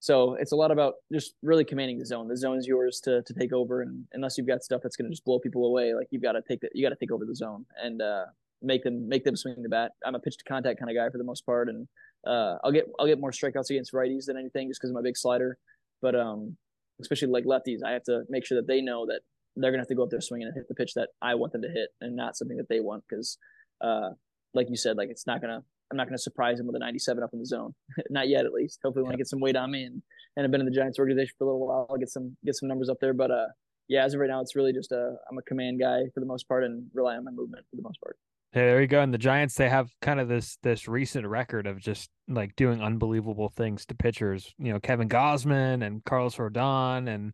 [0.00, 2.28] so it's a lot about just really commanding the zone.
[2.28, 5.06] The zone is yours to to take over, and unless you've got stuff that's going
[5.06, 7.12] to just blow people away, like you've got to take that, you got to take
[7.12, 8.24] over the zone and uh,
[8.62, 9.92] make them make them swing the bat.
[10.04, 11.88] I'm a pitch to contact kind of guy for the most part, and
[12.26, 15.02] uh, I'll get I'll get more strikeouts against righties than anything just because of my
[15.02, 15.58] big slider.
[16.02, 16.56] But um,
[17.00, 19.20] especially like lefties, I have to make sure that they know that
[19.56, 21.52] they're gonna have to go up there swinging and hit the pitch that I want
[21.52, 23.04] them to hit, and not something that they want.
[23.08, 23.38] Because,
[23.80, 24.10] uh,
[24.54, 27.22] like you said, like it's not gonna I'm not gonna surprise them with a 97
[27.22, 27.74] up in the zone,
[28.10, 28.80] not yet at least.
[28.84, 30.02] Hopefully, when I get some weight on me and
[30.36, 32.54] and I've been in the Giants organization for a little while, I'll get some get
[32.56, 33.14] some numbers up there.
[33.14, 33.46] But uh,
[33.88, 36.26] yeah, as of right now, it's really just a I'm a command guy for the
[36.26, 38.16] most part and rely on my movement for the most part.
[38.52, 39.02] Hey, there you go.
[39.02, 42.80] And the Giants, they have kind of this this recent record of just like doing
[42.80, 44.52] unbelievable things to pitchers.
[44.58, 47.32] You know, Kevin Gausman and Carlos Rodon and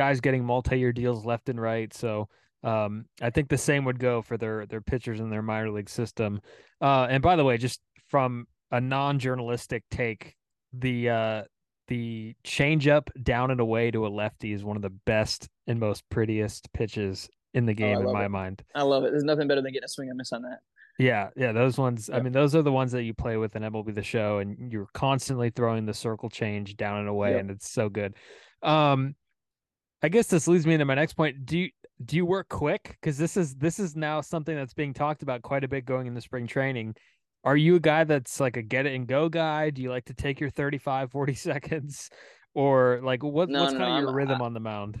[0.00, 1.92] guys getting multi-year deals left and right.
[1.92, 2.26] So
[2.64, 5.90] um, I think the same would go for their their pitchers in their minor league
[5.90, 6.40] system.
[6.80, 10.36] Uh, and by the way, just from a non-journalistic take,
[10.72, 11.42] the uh,
[11.88, 16.02] the changeup down and away to a lefty is one of the best and most
[16.08, 18.30] prettiest pitches in the oh, game oh, in my it.
[18.30, 18.62] mind.
[18.74, 19.10] I love it.
[19.10, 20.60] There's nothing better than getting a swing and miss on that.
[20.98, 22.08] Yeah, yeah, those ones.
[22.10, 24.72] I mean, those are the ones that you play with in MLB the Show, and
[24.72, 27.40] you're constantly throwing the circle change down and away, yep.
[27.40, 28.14] and it's so good.
[28.62, 29.14] Um,
[30.02, 31.44] I guess this leads me into my next point.
[31.44, 31.70] Do you
[32.04, 32.96] do you work quick?
[33.00, 36.06] Because this is this is now something that's being talked about quite a bit going
[36.06, 36.94] into spring training.
[37.44, 39.70] Are you a guy that's like a get it and go guy?
[39.70, 42.10] Do you like to take your 35, 40 seconds?
[42.54, 44.60] Or like what, no, what's no, kind no, of your I'm, rhythm I, on the
[44.60, 45.00] mound?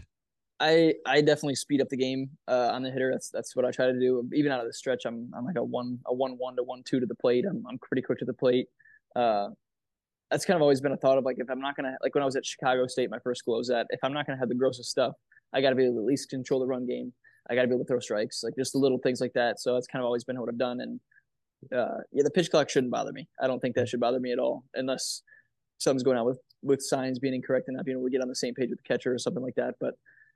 [0.60, 3.10] I I definitely speed up the game uh, on the hitter.
[3.10, 4.28] That's that's what I try to do.
[4.34, 6.82] Even out of the stretch, I'm I'm like a one a one one to one
[6.84, 7.44] two to the plate.
[7.48, 8.68] I'm I'm pretty quick to the plate.
[9.16, 9.48] Uh,
[10.30, 12.22] that's kind of always been a thought of like if I'm not gonna like when
[12.22, 14.48] I was at Chicago State, my first school was at if I'm not gonna have
[14.48, 15.14] the grossest stuff,
[15.52, 17.12] I got to be able to at least control the run game.
[17.48, 19.60] I got to be able to throw strikes, like just the little things like that.
[19.60, 20.80] So that's kind of always been what I've done.
[20.80, 21.00] And
[21.76, 23.28] uh, yeah, the pitch clock shouldn't bother me.
[23.42, 25.22] I don't think that should bother me at all, unless
[25.78, 28.28] something's going on with with signs being incorrect and not being able to get on
[28.28, 29.74] the same page with the catcher or something like that.
[29.80, 29.94] But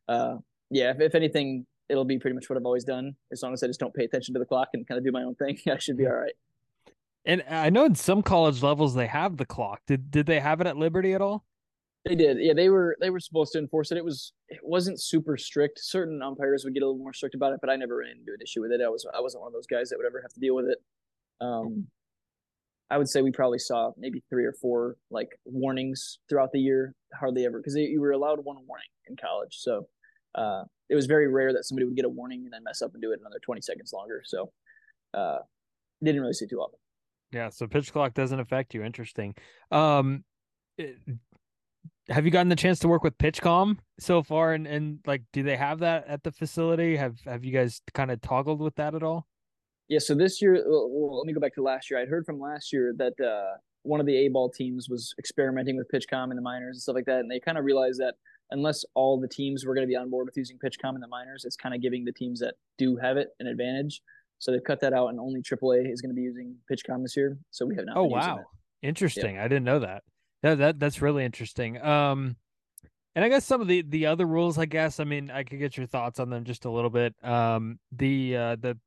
[0.09, 0.37] uh,
[0.71, 3.15] yeah, if, if anything, it'll be pretty much what I've always done.
[3.31, 5.13] As long as I just don't pay attention to the clock and kind of do
[5.13, 6.33] my own thing, I should be all right.
[7.27, 9.81] And I know in some college levels they have the clock.
[9.87, 11.45] Did did they have it at Liberty at all?
[12.05, 12.37] They did.
[12.39, 13.97] Yeah, they were they were supposed to enforce it.
[13.97, 15.81] It was it wasn't super strict.
[15.83, 18.33] Certain umpires would get a little more strict about it, but I never ran into
[18.33, 18.81] an issue with it.
[18.85, 20.67] I was I wasn't one of those guys that would ever have to deal with
[20.67, 20.79] it.
[21.41, 21.87] Um,
[22.91, 26.95] I would say we probably saw maybe three or four like warnings throughout the year.
[27.19, 29.89] Hardly ever because you were allowed one warning in college, so
[30.35, 32.93] uh, it was very rare that somebody would get a warning and then mess up
[32.93, 34.23] and do it another 20 seconds longer.
[34.25, 34.53] So,
[35.15, 35.39] uh,
[36.03, 36.79] didn't really see too often.
[37.35, 37.49] Yeah.
[37.51, 38.85] So pitch clock doesn't affect you.
[38.85, 39.35] Interesting.
[39.73, 40.25] Um,
[40.79, 40.97] it,
[42.09, 44.53] have you gotten the chance to work with PitchCom so far?
[44.53, 46.97] And, and like, do they have that at the facility?
[46.97, 49.27] Have, have you guys kind of toggled with that at all?
[49.89, 49.99] Yeah.
[49.99, 52.01] So this year, well, let me go back to last year.
[52.01, 55.77] I'd heard from last year that, uh, one of the A ball teams was experimenting
[55.77, 57.21] with PitchCom in the minors and stuff like that.
[57.21, 58.15] And they kind of realized that
[58.51, 61.09] unless all the teams were going to be on board with using PitchCom in the
[61.09, 64.01] minors, it's kind of giving the teams that do have it an advantage.
[64.39, 67.17] So they've cut that out, and only AAA is going to be using PitchCom this
[67.17, 67.39] year.
[67.51, 67.97] So we have not.
[67.97, 68.41] Oh wow,
[68.83, 69.39] interesting!
[69.39, 70.03] I didn't know that.
[70.43, 71.81] That that that's really interesting.
[71.83, 72.37] Um,
[73.15, 75.59] and I guess some of the the other rules, I guess, I mean, I could
[75.59, 77.15] get your thoughts on them just a little bit.
[77.23, 78.79] Um, the uh, the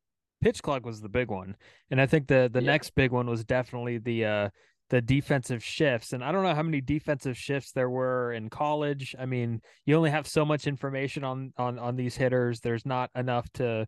[0.42, 1.56] pitch clock was the big one,
[1.90, 2.72] and I think the the yeah.
[2.72, 4.50] next big one was definitely the uh
[4.90, 6.14] the defensive shifts.
[6.14, 9.16] And I don't know how many defensive shifts there were in college.
[9.20, 12.60] I mean, you only have so much information on on on these hitters.
[12.60, 13.88] There's not enough to,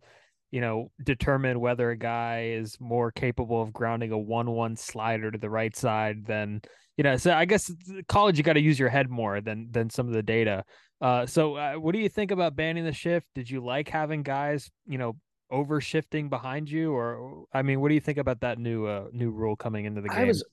[0.52, 5.38] you know, determine whether a guy is more capable of grounding a one-one slider to
[5.38, 6.62] the right side than
[6.98, 7.18] you know.
[7.18, 7.72] So I guess
[8.08, 10.64] college you got to use your head more than than some of the data.
[11.02, 13.28] Uh, so uh, what do you think about banning the shift?
[13.34, 15.16] Did you like having guys, you know,
[15.52, 19.06] over shifting behind you or i mean what do you think about that new uh
[19.12, 20.44] new rule coming into the game i was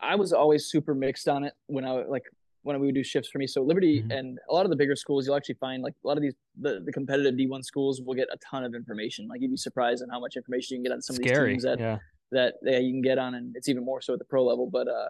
[0.00, 2.24] i was always super mixed on it when i like
[2.62, 4.10] when we would do shifts for me so liberty mm-hmm.
[4.10, 6.34] and a lot of the bigger schools you'll actually find like a lot of these
[6.60, 10.02] the, the competitive d1 schools will get a ton of information like you'd be surprised
[10.02, 11.30] on how much information you can get on some Scary.
[11.30, 11.98] of these teams that yeah.
[12.32, 14.68] that yeah, you can get on and it's even more so at the pro level
[14.70, 15.08] but uh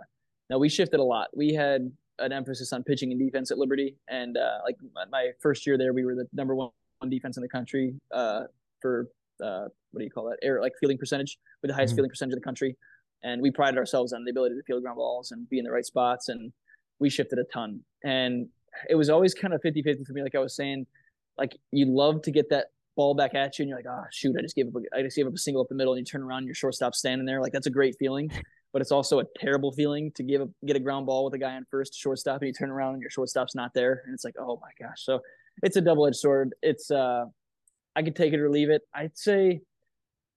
[0.48, 3.96] now we shifted a lot we had an emphasis on pitching and defense at liberty
[4.08, 4.76] and uh like
[5.10, 6.70] my first year there we were the number one
[7.08, 8.42] defense in the country uh
[8.80, 9.08] for
[9.42, 10.38] uh, what do you call that?
[10.42, 11.98] Air like fielding percentage with the highest mm-hmm.
[11.98, 12.76] fielding percentage of the country,
[13.22, 15.70] and we prided ourselves on the ability to field ground balls and be in the
[15.70, 16.52] right spots, and
[17.00, 17.80] we shifted a ton.
[18.04, 18.48] And
[18.88, 20.22] it was always kind of 50-50 for me.
[20.22, 20.86] Like I was saying,
[21.38, 24.36] like you love to get that ball back at you, and you're like, oh shoot,
[24.38, 26.00] I just gave up, a, I just gave up a single up the middle, and
[26.00, 27.40] you turn around, and your shortstop standing there.
[27.40, 28.30] Like that's a great feeling.
[28.72, 31.38] But it's also a terrible feeling to give a, get a ground ball with a
[31.38, 34.22] guy on first shortstop, and you turn around and your shortstop's not there, and it's
[34.22, 35.04] like, oh my gosh.
[35.04, 35.18] So
[35.64, 36.54] it's a double edged sword.
[36.62, 37.24] It's uh,
[37.96, 38.82] I could take it or leave it.
[38.94, 39.62] I'd say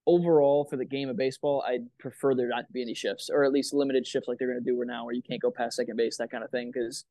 [0.05, 3.43] overall for the game of baseball, I'd prefer there not to be any shifts, or
[3.43, 5.51] at least limited shifts like they're going to do right now, where you can't go
[5.51, 6.71] past second base, that kind of thing.
[6.73, 7.05] Because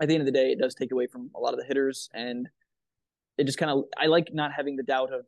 [0.00, 1.66] at the end of the day, it does take away from a lot of the
[1.66, 2.48] hitters, and
[3.38, 5.24] it just kind of I like not having the doubt of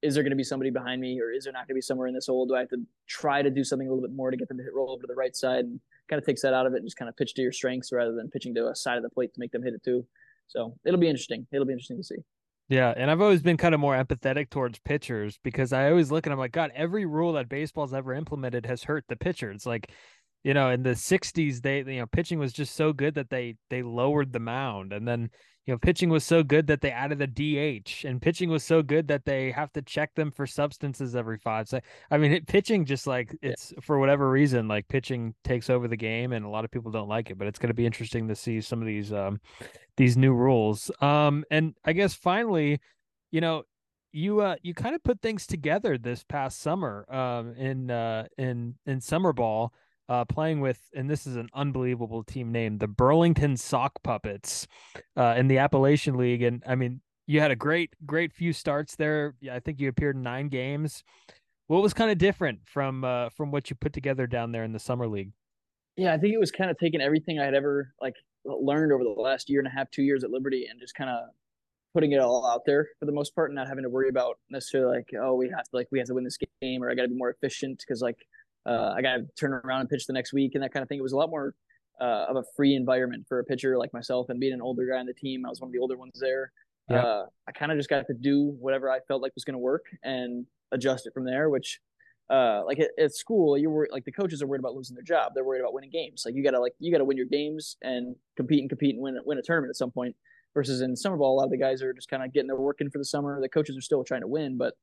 [0.00, 1.80] is there going to be somebody behind me, or is there not going to be
[1.80, 2.46] somewhere in this hole?
[2.46, 4.58] Do I have to try to do something a little bit more to get them
[4.58, 5.64] to hit roll over to the right side?
[5.64, 7.52] And kind of takes that out of it and just kind of pitch to your
[7.52, 9.84] strengths rather than pitching to a side of the plate to make them hit it
[9.84, 10.06] too.
[10.48, 11.46] So it'll be interesting.
[11.52, 12.16] It'll be interesting to see.
[12.68, 16.26] Yeah, and I've always been kind of more empathetic towards pitchers because I always look
[16.26, 19.50] at them like, God, every rule that baseball's ever implemented has hurt the pitcher.
[19.50, 19.90] It's like,
[20.44, 23.56] you know, in the '60s, they you know pitching was just so good that they
[23.70, 25.30] they lowered the mound, and then
[25.68, 28.82] you know, pitching was so good that they added a DH, and pitching was so
[28.82, 31.68] good that they have to check them for substances every five.
[31.68, 31.78] So,
[32.10, 33.80] I mean, it, pitching just like it's yeah.
[33.82, 37.06] for whatever reason, like pitching takes over the game, and a lot of people don't
[37.06, 37.36] like it.
[37.36, 39.42] But it's going to be interesting to see some of these um
[39.98, 40.90] these new rules.
[41.02, 42.80] Um, and I guess finally,
[43.30, 43.64] you know,
[44.10, 48.74] you uh you kind of put things together this past summer um in uh in
[48.86, 49.74] in summer ball
[50.08, 54.66] uh, playing with, and this is an unbelievable team name, the Burlington Sock Puppets
[55.16, 56.42] uh, in the Appalachian League.
[56.42, 59.34] And I mean, you had a great, great few starts there.
[59.50, 61.04] I think you appeared in nine games.
[61.66, 64.72] What was kind of different from uh, from what you put together down there in
[64.72, 65.32] the summer league?
[65.96, 69.04] Yeah, I think it was kind of taking everything I had ever like learned over
[69.04, 71.30] the last year and a half, two years at Liberty, and just kind of
[71.94, 74.38] putting it all out there for the most part, and not having to worry about
[74.50, 76.94] necessarily like, oh, we have to like we have to win this game, or I
[76.94, 78.26] got to be more efficient because like
[78.66, 80.88] uh, I got to turn around and pitch the next week and that kind of
[80.88, 80.98] thing.
[80.98, 81.54] It was a lot more
[82.00, 84.98] uh, of a free environment for a pitcher like myself and being an older guy
[84.98, 85.44] on the team.
[85.46, 86.52] I was one of the older ones there.
[86.90, 87.02] Yeah.
[87.02, 89.58] Uh, I kind of just got to do whatever I felt like was going to
[89.58, 91.50] work and adjust it from there.
[91.50, 91.80] Which,
[92.30, 95.02] uh, like at, at school, you were like the coaches are worried about losing their
[95.02, 95.32] job.
[95.34, 96.22] They're worried about winning games.
[96.26, 99.18] Like you gotta like you gotta win your games and compete and compete and win
[99.24, 100.14] win a tournament at some point.
[100.54, 102.56] Versus in summer ball, a lot of the guys are just kind of getting their
[102.56, 103.38] work in for the summer.
[103.40, 104.74] The coaches are still trying to win, but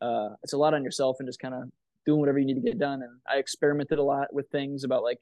[0.00, 1.62] uh, it's a lot on yourself and just kind of
[2.04, 3.02] doing whatever you need to get done.
[3.02, 5.20] And I experimented a lot with things about like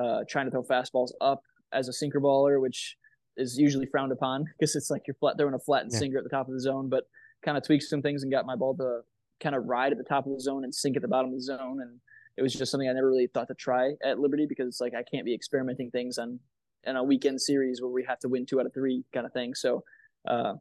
[0.00, 2.96] uh, trying to throw fastballs up as a sinker baller, which
[3.36, 5.98] is usually frowned upon because it's like you're flat throwing a flattened yeah.
[5.98, 6.88] sinker at the top of the zone.
[6.88, 7.04] But
[7.44, 9.00] kind of tweaked some things and got my ball to
[9.42, 11.36] kind of ride at the top of the zone and sink at the bottom of
[11.36, 11.80] the zone.
[11.80, 12.00] And
[12.36, 14.94] it was just something I never really thought to try at Liberty because it's like
[14.94, 16.40] I can't be experimenting things on
[16.84, 19.32] in a weekend series where we have to win two out of three kind of
[19.32, 19.54] thing.
[19.54, 19.82] So
[20.28, 20.54] uh,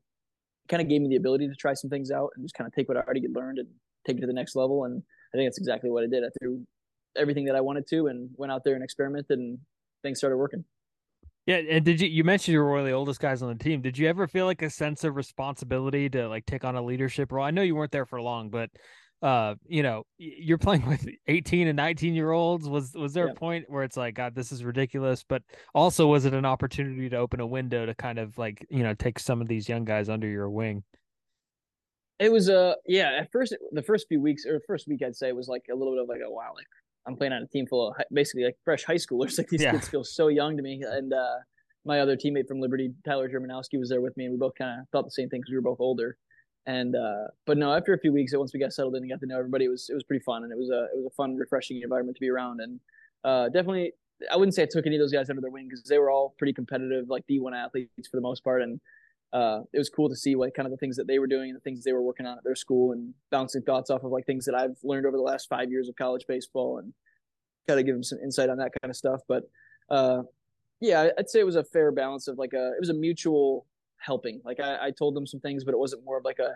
[0.67, 2.73] kind of gave me the ability to try some things out and just kind of
[2.73, 3.67] take what I already learned and
[4.05, 4.85] take it to the next level.
[4.85, 6.23] And I think that's exactly what I did.
[6.23, 6.65] I threw
[7.15, 9.59] everything that I wanted to and went out there and experimented, and
[10.01, 10.65] things started working.
[11.45, 13.63] Yeah, and did you you mentioned you were one of the oldest guys on the
[13.63, 13.81] team?
[13.81, 17.31] Did you ever feel like a sense of responsibility to like take on a leadership
[17.31, 17.45] role?
[17.45, 18.71] I know you weren't there for long, but
[19.21, 22.67] uh, you know, you're playing with 18 and 19 year olds.
[22.67, 23.33] Was was there yeah.
[23.33, 25.23] a point where it's like, God, this is ridiculous?
[25.27, 28.81] But also, was it an opportunity to open a window to kind of like you
[28.81, 30.83] know take some of these young guys under your wing?
[32.17, 33.19] It was a uh, yeah.
[33.21, 35.93] At first, the first few weeks or first week, I'd say was like a little
[35.93, 36.67] bit of like a wow, like
[37.07, 39.37] I'm playing on a team full of basically like fresh high schoolers.
[39.37, 39.71] Like these yeah.
[39.71, 40.81] kids feel so young to me.
[40.85, 41.35] And uh,
[41.85, 44.81] my other teammate from Liberty, Tyler Germanowski, was there with me, and we both kind
[44.81, 46.17] of thought the same thing because we were both older.
[46.65, 49.19] And uh, but no, after a few weeks, once we got settled in and got
[49.19, 51.05] to know everybody, it was it was pretty fun, and it was a it was
[51.05, 52.59] a fun, refreshing environment to be around.
[52.59, 52.79] And
[53.23, 53.93] uh, definitely,
[54.31, 56.09] I wouldn't say I took any of those guys under their wing because they were
[56.09, 58.79] all pretty competitive, like D1 athletes for the most part, and
[59.33, 61.49] uh, it was cool to see what kind of the things that they were doing
[61.49, 64.11] and the things they were working on at their school and bouncing thoughts off of
[64.11, 66.93] like things that I've learned over the last five years of college baseball and
[67.67, 69.21] kind of give them some insight on that kind of stuff.
[69.27, 69.43] But
[69.89, 70.23] uh,
[70.79, 73.65] yeah, I'd say it was a fair balance of like a it was a mutual
[73.97, 74.41] helping.
[74.45, 76.53] Like I, I told them some things, but it wasn't more of like a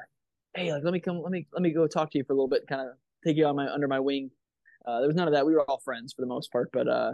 [0.56, 2.36] hey, like let me come, let me let me go talk to you for a
[2.36, 4.32] little bit, kind of take you on my under my wing.
[4.86, 5.46] Uh, there was none of that.
[5.46, 7.14] We were all friends for the most part, but uh,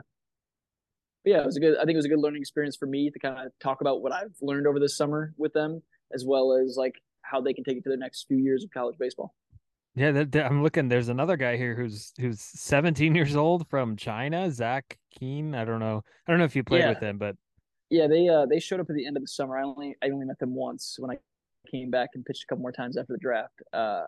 [1.26, 1.76] but yeah, it was a good.
[1.78, 4.04] I think it was a good learning experience for me to kind of talk about
[4.04, 5.82] what I've learned over this summer with them,
[6.14, 8.70] as well as like how they can take it to the next few years of
[8.72, 9.34] college baseball.
[9.96, 10.88] Yeah, that, that, I'm looking.
[10.88, 15.56] There's another guy here who's who's 17 years old from China, Zach Keen.
[15.56, 16.04] I don't know.
[16.28, 16.90] I don't know if you played yeah.
[16.90, 17.36] with him, but
[17.90, 19.58] yeah, they uh they showed up at the end of the summer.
[19.58, 21.18] I only I only met them once when I
[21.72, 23.62] came back and pitched a couple more times after the draft.
[23.74, 24.04] Uh,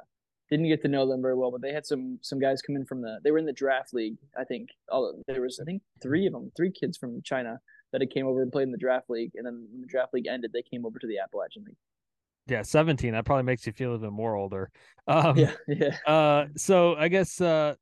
[0.49, 2.85] didn't get to know them very well, but they had some some guys come in
[2.85, 4.17] from the they were in the draft league.
[4.37, 7.59] I think all there was I think three of them, three kids from China
[7.91, 10.13] that had came over and played in the draft league, and then when the draft
[10.13, 11.77] league ended, they came over to the Appalachian League.
[12.47, 13.13] Yeah, seventeen.
[13.13, 14.71] That probably makes you feel even more older.
[15.07, 15.97] Um, yeah, yeah.
[16.05, 17.75] Uh, so I guess uh,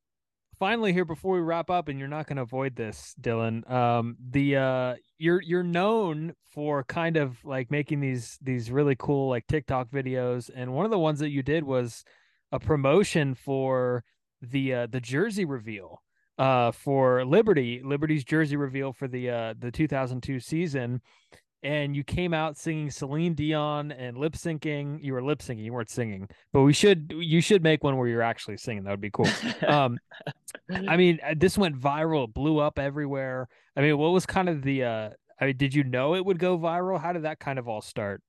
[0.58, 3.70] finally here before we wrap up, and you're not going to avoid this, Dylan.
[3.70, 9.30] Um, the uh, you're you're known for kind of like making these these really cool
[9.30, 12.04] like TikTok videos, and one of the ones that you did was
[12.56, 14.04] a promotion for
[14.42, 16.02] the uh, the jersey reveal
[16.38, 21.02] uh for Liberty, Liberty's jersey reveal for the uh the 2002 season
[21.66, 25.04] and you came out singing Celine Dion and lip syncing.
[25.04, 28.08] You were lip syncing, you weren't singing, but we should you should make one where
[28.08, 28.84] you're actually singing.
[28.84, 29.28] That would be cool.
[29.68, 29.98] um,
[30.88, 33.48] I mean, uh, this went viral, it blew up everywhere.
[33.76, 34.84] I mean, what was kind of the?
[34.84, 35.10] uh
[35.42, 37.02] I mean, did you know it would go viral?
[37.02, 38.22] How did that kind of all start?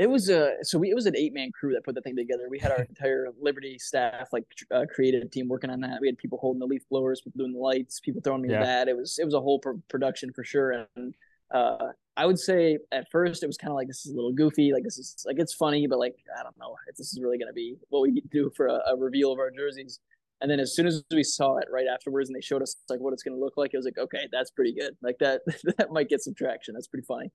[0.00, 2.16] It was a so we it was an eight man crew that put the thing
[2.16, 2.48] together.
[2.48, 6.00] We had our entire Liberty staff, like uh, creative team, working on that.
[6.00, 8.60] We had people holding the leaf blowers, people doing the lights, people throwing me yeah.
[8.60, 8.88] the bat.
[8.88, 10.86] It was it was a whole pro- production for sure.
[10.96, 11.14] And
[11.52, 14.32] uh, I would say at first it was kind of like this is a little
[14.32, 17.20] goofy, like this is like it's funny, but like I don't know if this is
[17.20, 20.00] really gonna be what we do for a, a reveal of our jerseys.
[20.40, 23.00] And then as soon as we saw it right afterwards and they showed us like
[23.00, 24.96] what it's going to look like, it was like, okay, that's pretty good.
[25.02, 25.42] Like that,
[25.78, 26.74] that might get some traction.
[26.74, 27.30] That's pretty funny.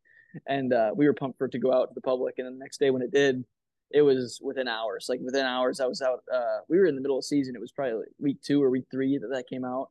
[0.47, 2.35] And uh, we were pumped for it to go out to the public.
[2.37, 3.43] And then the next day when it did,
[3.91, 5.05] it was within hours.
[5.07, 6.19] Like within hours, I was out.
[6.33, 7.55] Uh, we were in the middle of season.
[7.55, 9.89] It was probably like week two or week three that that came out.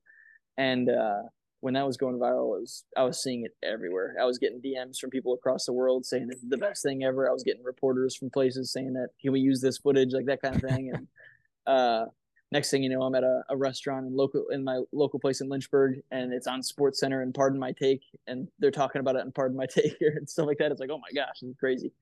[0.57, 1.23] And uh,
[1.61, 4.17] when that was going viral, was I was seeing it everywhere.
[4.21, 7.29] I was getting DMs from people across the world saying is the best thing ever.
[7.29, 10.43] I was getting reporters from places saying that can we use this footage, like that
[10.43, 10.93] kind of thing.
[10.93, 11.09] And
[11.67, 12.05] uh,
[12.55, 15.43] next thing you know, I'm at a, a restaurant in local in my local place
[15.43, 19.23] in Lynchburg, and it's on SportsCenter and Pardon My Take, and they're talking about it
[19.23, 20.71] and Pardon My Take here and stuff like that.
[20.71, 21.93] It's like, oh my gosh, it's crazy.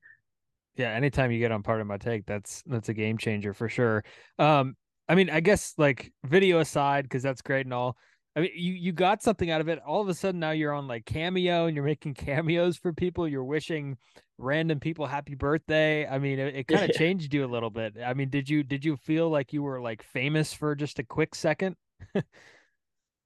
[0.75, 4.05] Yeah, anytime you get on Pardon My Take, that's that's a game changer for sure.
[4.37, 4.77] Um,
[5.09, 7.97] I mean, I guess like video aside, because that's great and all.
[8.35, 9.79] I mean, you you got something out of it.
[9.85, 13.27] All of a sudden, now you're on like Cameo and you're making cameos for people.
[13.27, 13.97] You're wishing
[14.37, 16.07] random people happy birthday.
[16.07, 16.97] I mean, it, it kind of yeah.
[16.97, 17.95] changed you a little bit.
[18.03, 21.03] I mean, did you did you feel like you were like famous for just a
[21.03, 21.75] quick second?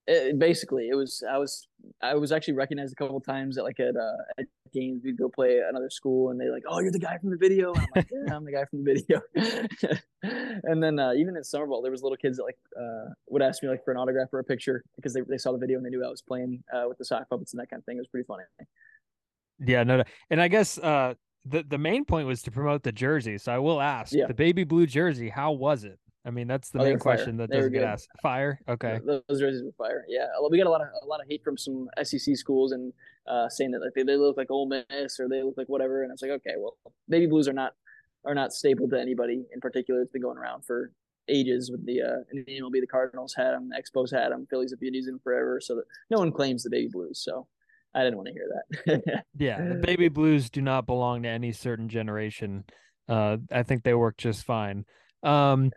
[0.07, 1.67] it, basically, it was I was
[2.01, 5.01] I was actually recognized a couple times at like at uh, at games.
[5.03, 7.73] We'd go play another school, and they like, "Oh, you're the guy from the video."
[7.73, 9.21] And I'm like, "Yeah, I'm the guy from the video."
[10.63, 13.41] and then uh, even at Summer Ball, there was little kids that like uh, would
[13.41, 15.77] ask me like for an autograph or a picture because they they saw the video
[15.77, 17.85] and they knew I was playing uh, with the sock puppets and that kind of
[17.85, 17.97] thing.
[17.97, 18.43] It was pretty funny.
[19.59, 20.03] Yeah, no, no.
[20.29, 23.37] and I guess uh, the the main point was to promote the jersey.
[23.37, 24.27] So I will ask yeah.
[24.27, 25.29] the baby blue jersey.
[25.29, 25.99] How was it?
[26.27, 28.09] I mean, that's the oh, main question that they doesn't get asked.
[28.21, 28.99] Fire, okay.
[29.05, 30.03] Those jerseys were fire.
[30.09, 32.91] Yeah, we got a lot of a lot of hate from some SEC schools and
[33.27, 36.03] uh, saying that like they, they look like Ole Miss or they look like whatever,
[36.03, 36.75] and it's like okay, well,
[37.07, 37.73] baby blues are not
[38.25, 40.01] are not staple to anybody in particular.
[40.01, 40.91] It's been going around for
[41.29, 44.47] ages with the uh, and the MLB, the Cardinals had them, the Expos had them,
[44.49, 47.21] Phillies have been using them forever, so that no one claims the baby blues.
[47.23, 47.47] So
[47.95, 49.23] I didn't want to hear that.
[49.37, 52.65] yeah, the baby blues do not belong to any certain generation.
[53.07, 54.83] Uh, I think they work just fine.
[55.23, 55.71] Um,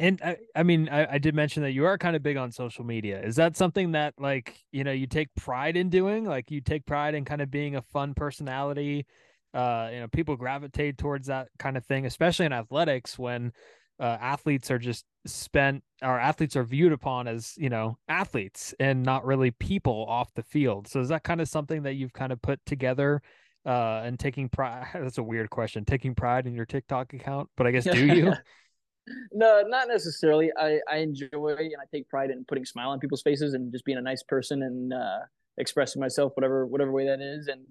[0.00, 2.50] and I, I mean, I, I did mention that you are kind of big on
[2.50, 3.20] social media.
[3.20, 6.24] Is that something that like you know you take pride in doing?
[6.24, 9.06] Like you take pride in kind of being a fun personality.
[9.52, 13.52] Uh, you know, people gravitate towards that kind of thing, especially in athletics when
[14.00, 19.02] uh, athletes are just spent our athletes are viewed upon as you know athletes and
[19.02, 22.32] not really people off the field so is that kind of something that you've kind
[22.32, 23.20] of put together
[23.66, 27.66] uh and taking pride that's a weird question taking pride in your tiktok account but
[27.66, 28.32] i guess do you
[29.32, 32.98] no not necessarily i i enjoy and i take pride in putting a smile on
[32.98, 35.18] people's faces and just being a nice person and uh
[35.58, 37.66] expressing myself whatever whatever way that is and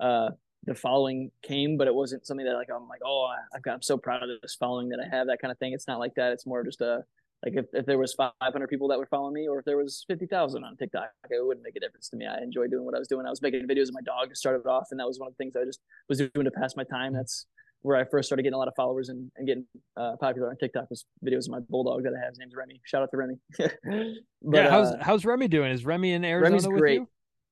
[0.00, 0.30] uh
[0.66, 3.82] the following came, but it wasn't something that like I'm like, oh, I've got, I'm
[3.82, 5.72] so proud of this following that I have, that kind of thing.
[5.72, 6.32] It's not like that.
[6.32, 7.04] It's more just a
[7.44, 10.04] like if, if there was 500 people that would follow me, or if there was
[10.08, 12.26] 50,000 on TikTok, it wouldn't make a difference to me.
[12.26, 13.26] I enjoy doing what I was doing.
[13.26, 15.36] I was making videos of my dog started off, and that was one of the
[15.36, 17.12] things I just was doing to pass my time.
[17.12, 17.46] That's
[17.84, 19.66] where I first started getting a lot of followers and, and getting
[19.98, 22.30] uh, popular on TikTok was videos of my bulldog that I have.
[22.30, 22.80] His name's Remy.
[22.82, 23.34] Shout out to Remy.
[23.58, 25.70] but, yeah, how's uh, how's Remy doing?
[25.70, 26.56] Is Remy in Arizona?
[26.56, 26.94] Remy's great.
[27.00, 27.08] You?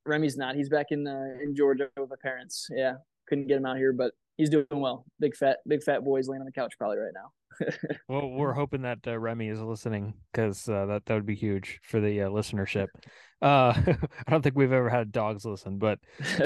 [0.06, 0.56] Remy's not.
[0.56, 2.66] He's back in uh, in Georgia with my parents.
[2.74, 2.94] Yeah,
[3.28, 5.04] couldn't get him out here, but he's doing well.
[5.20, 7.68] Big fat, big fat boys laying on the couch probably right now.
[8.08, 11.78] well, we're hoping that uh, Remy is listening because uh, that that would be huge
[11.82, 12.88] for the uh, listenership.
[13.42, 13.74] Uh,
[14.26, 15.98] I don't think we've ever had dogs listen, but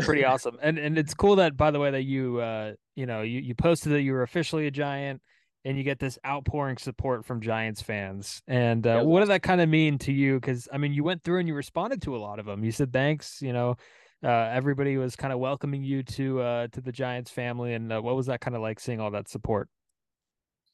[0.03, 0.57] pretty awesome.
[0.63, 3.55] And and it's cool that by the way that you uh you know you you
[3.55, 5.21] posted that you were officially a giant
[5.67, 8.41] and you get this outpouring support from Giants fans.
[8.47, 10.37] And uh, what did that kind of mean to you?
[10.37, 12.63] Because I mean, you went through and you responded to a lot of them.
[12.63, 13.75] You said thanks, you know,
[14.23, 18.01] uh, everybody was kind of welcoming you to uh, to the Giants family, and uh,
[18.01, 19.69] what was that kind of like seeing all that support?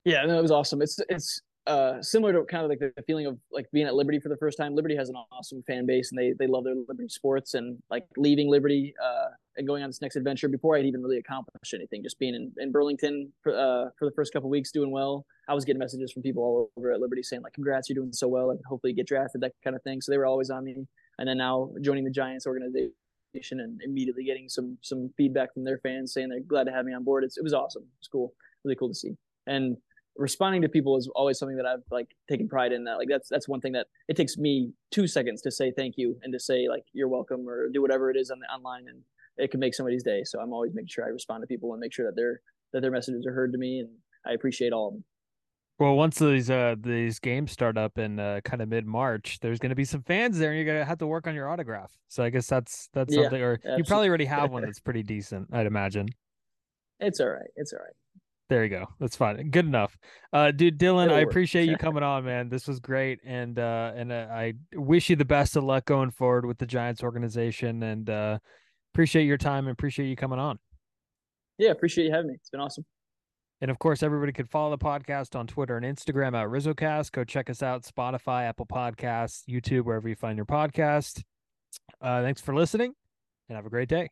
[0.04, 0.82] Yeah, no, it was awesome.
[0.82, 4.18] It's it's uh, similar to kind of like the, feeling of like being at Liberty
[4.18, 4.74] for the first time.
[4.74, 7.54] Liberty has an awesome fan base, and they they love their Liberty sports.
[7.54, 11.18] And like leaving Liberty uh, and going on this next adventure before I'd even really
[11.18, 14.90] accomplished anything, just being in, in Burlington for uh, for the first couple weeks, doing
[14.90, 15.24] well.
[15.48, 18.12] I was getting messages from people all over at Liberty saying like, "Congrats, you're doing
[18.12, 20.00] so well, and hopefully you get drafted," that kind of thing.
[20.00, 20.74] So they were always on me.
[21.18, 22.90] And then now joining the Giants organization
[23.60, 26.92] and immediately getting some some feedback from their fans saying they're glad to have me
[26.92, 27.22] on board.
[27.22, 27.84] It's, it was awesome.
[28.00, 28.34] It's cool,
[28.64, 29.16] really cool to see.
[29.46, 29.76] And
[30.16, 32.84] responding to people is always something that I've like taken pride in.
[32.84, 35.94] That like that's that's one thing that it takes me two seconds to say thank
[35.96, 38.88] you and to say like you're welcome or do whatever it is on the online,
[38.88, 39.00] and
[39.36, 40.22] it can make somebody's day.
[40.24, 42.40] So I'm always making sure I respond to people and make sure that their
[42.72, 43.88] that their messages are heard to me, and
[44.26, 45.04] I appreciate all of them.
[45.78, 49.58] Well, once these uh these games start up in uh, kind of mid March, there's
[49.58, 51.92] going to be some fans there, and you're gonna have to work on your autograph.
[52.08, 53.78] So I guess that's that's yeah, something, or absolutely.
[53.78, 56.08] you probably already have one that's pretty decent, I'd imagine.
[57.00, 57.50] It's all right.
[57.56, 57.94] It's all right.
[58.52, 58.86] There you go.
[59.00, 59.48] That's fine.
[59.48, 59.96] Good enough.
[60.30, 62.50] Uh, dude, Dylan, I appreciate you coming on, man.
[62.50, 66.10] This was great, and uh, and uh, I wish you the best of luck going
[66.10, 68.38] forward with the Giants organization, and uh,
[68.92, 70.58] appreciate your time and appreciate you coming on.
[71.56, 72.34] Yeah, appreciate you having me.
[72.34, 72.84] It's been awesome.
[73.62, 77.10] And of course, everybody can follow the podcast on Twitter and Instagram at RizzoCast.
[77.12, 81.22] Go check us out, Spotify, Apple Podcasts, YouTube, wherever you find your podcast.
[82.02, 82.92] Uh, thanks for listening,
[83.48, 84.10] and have a great day.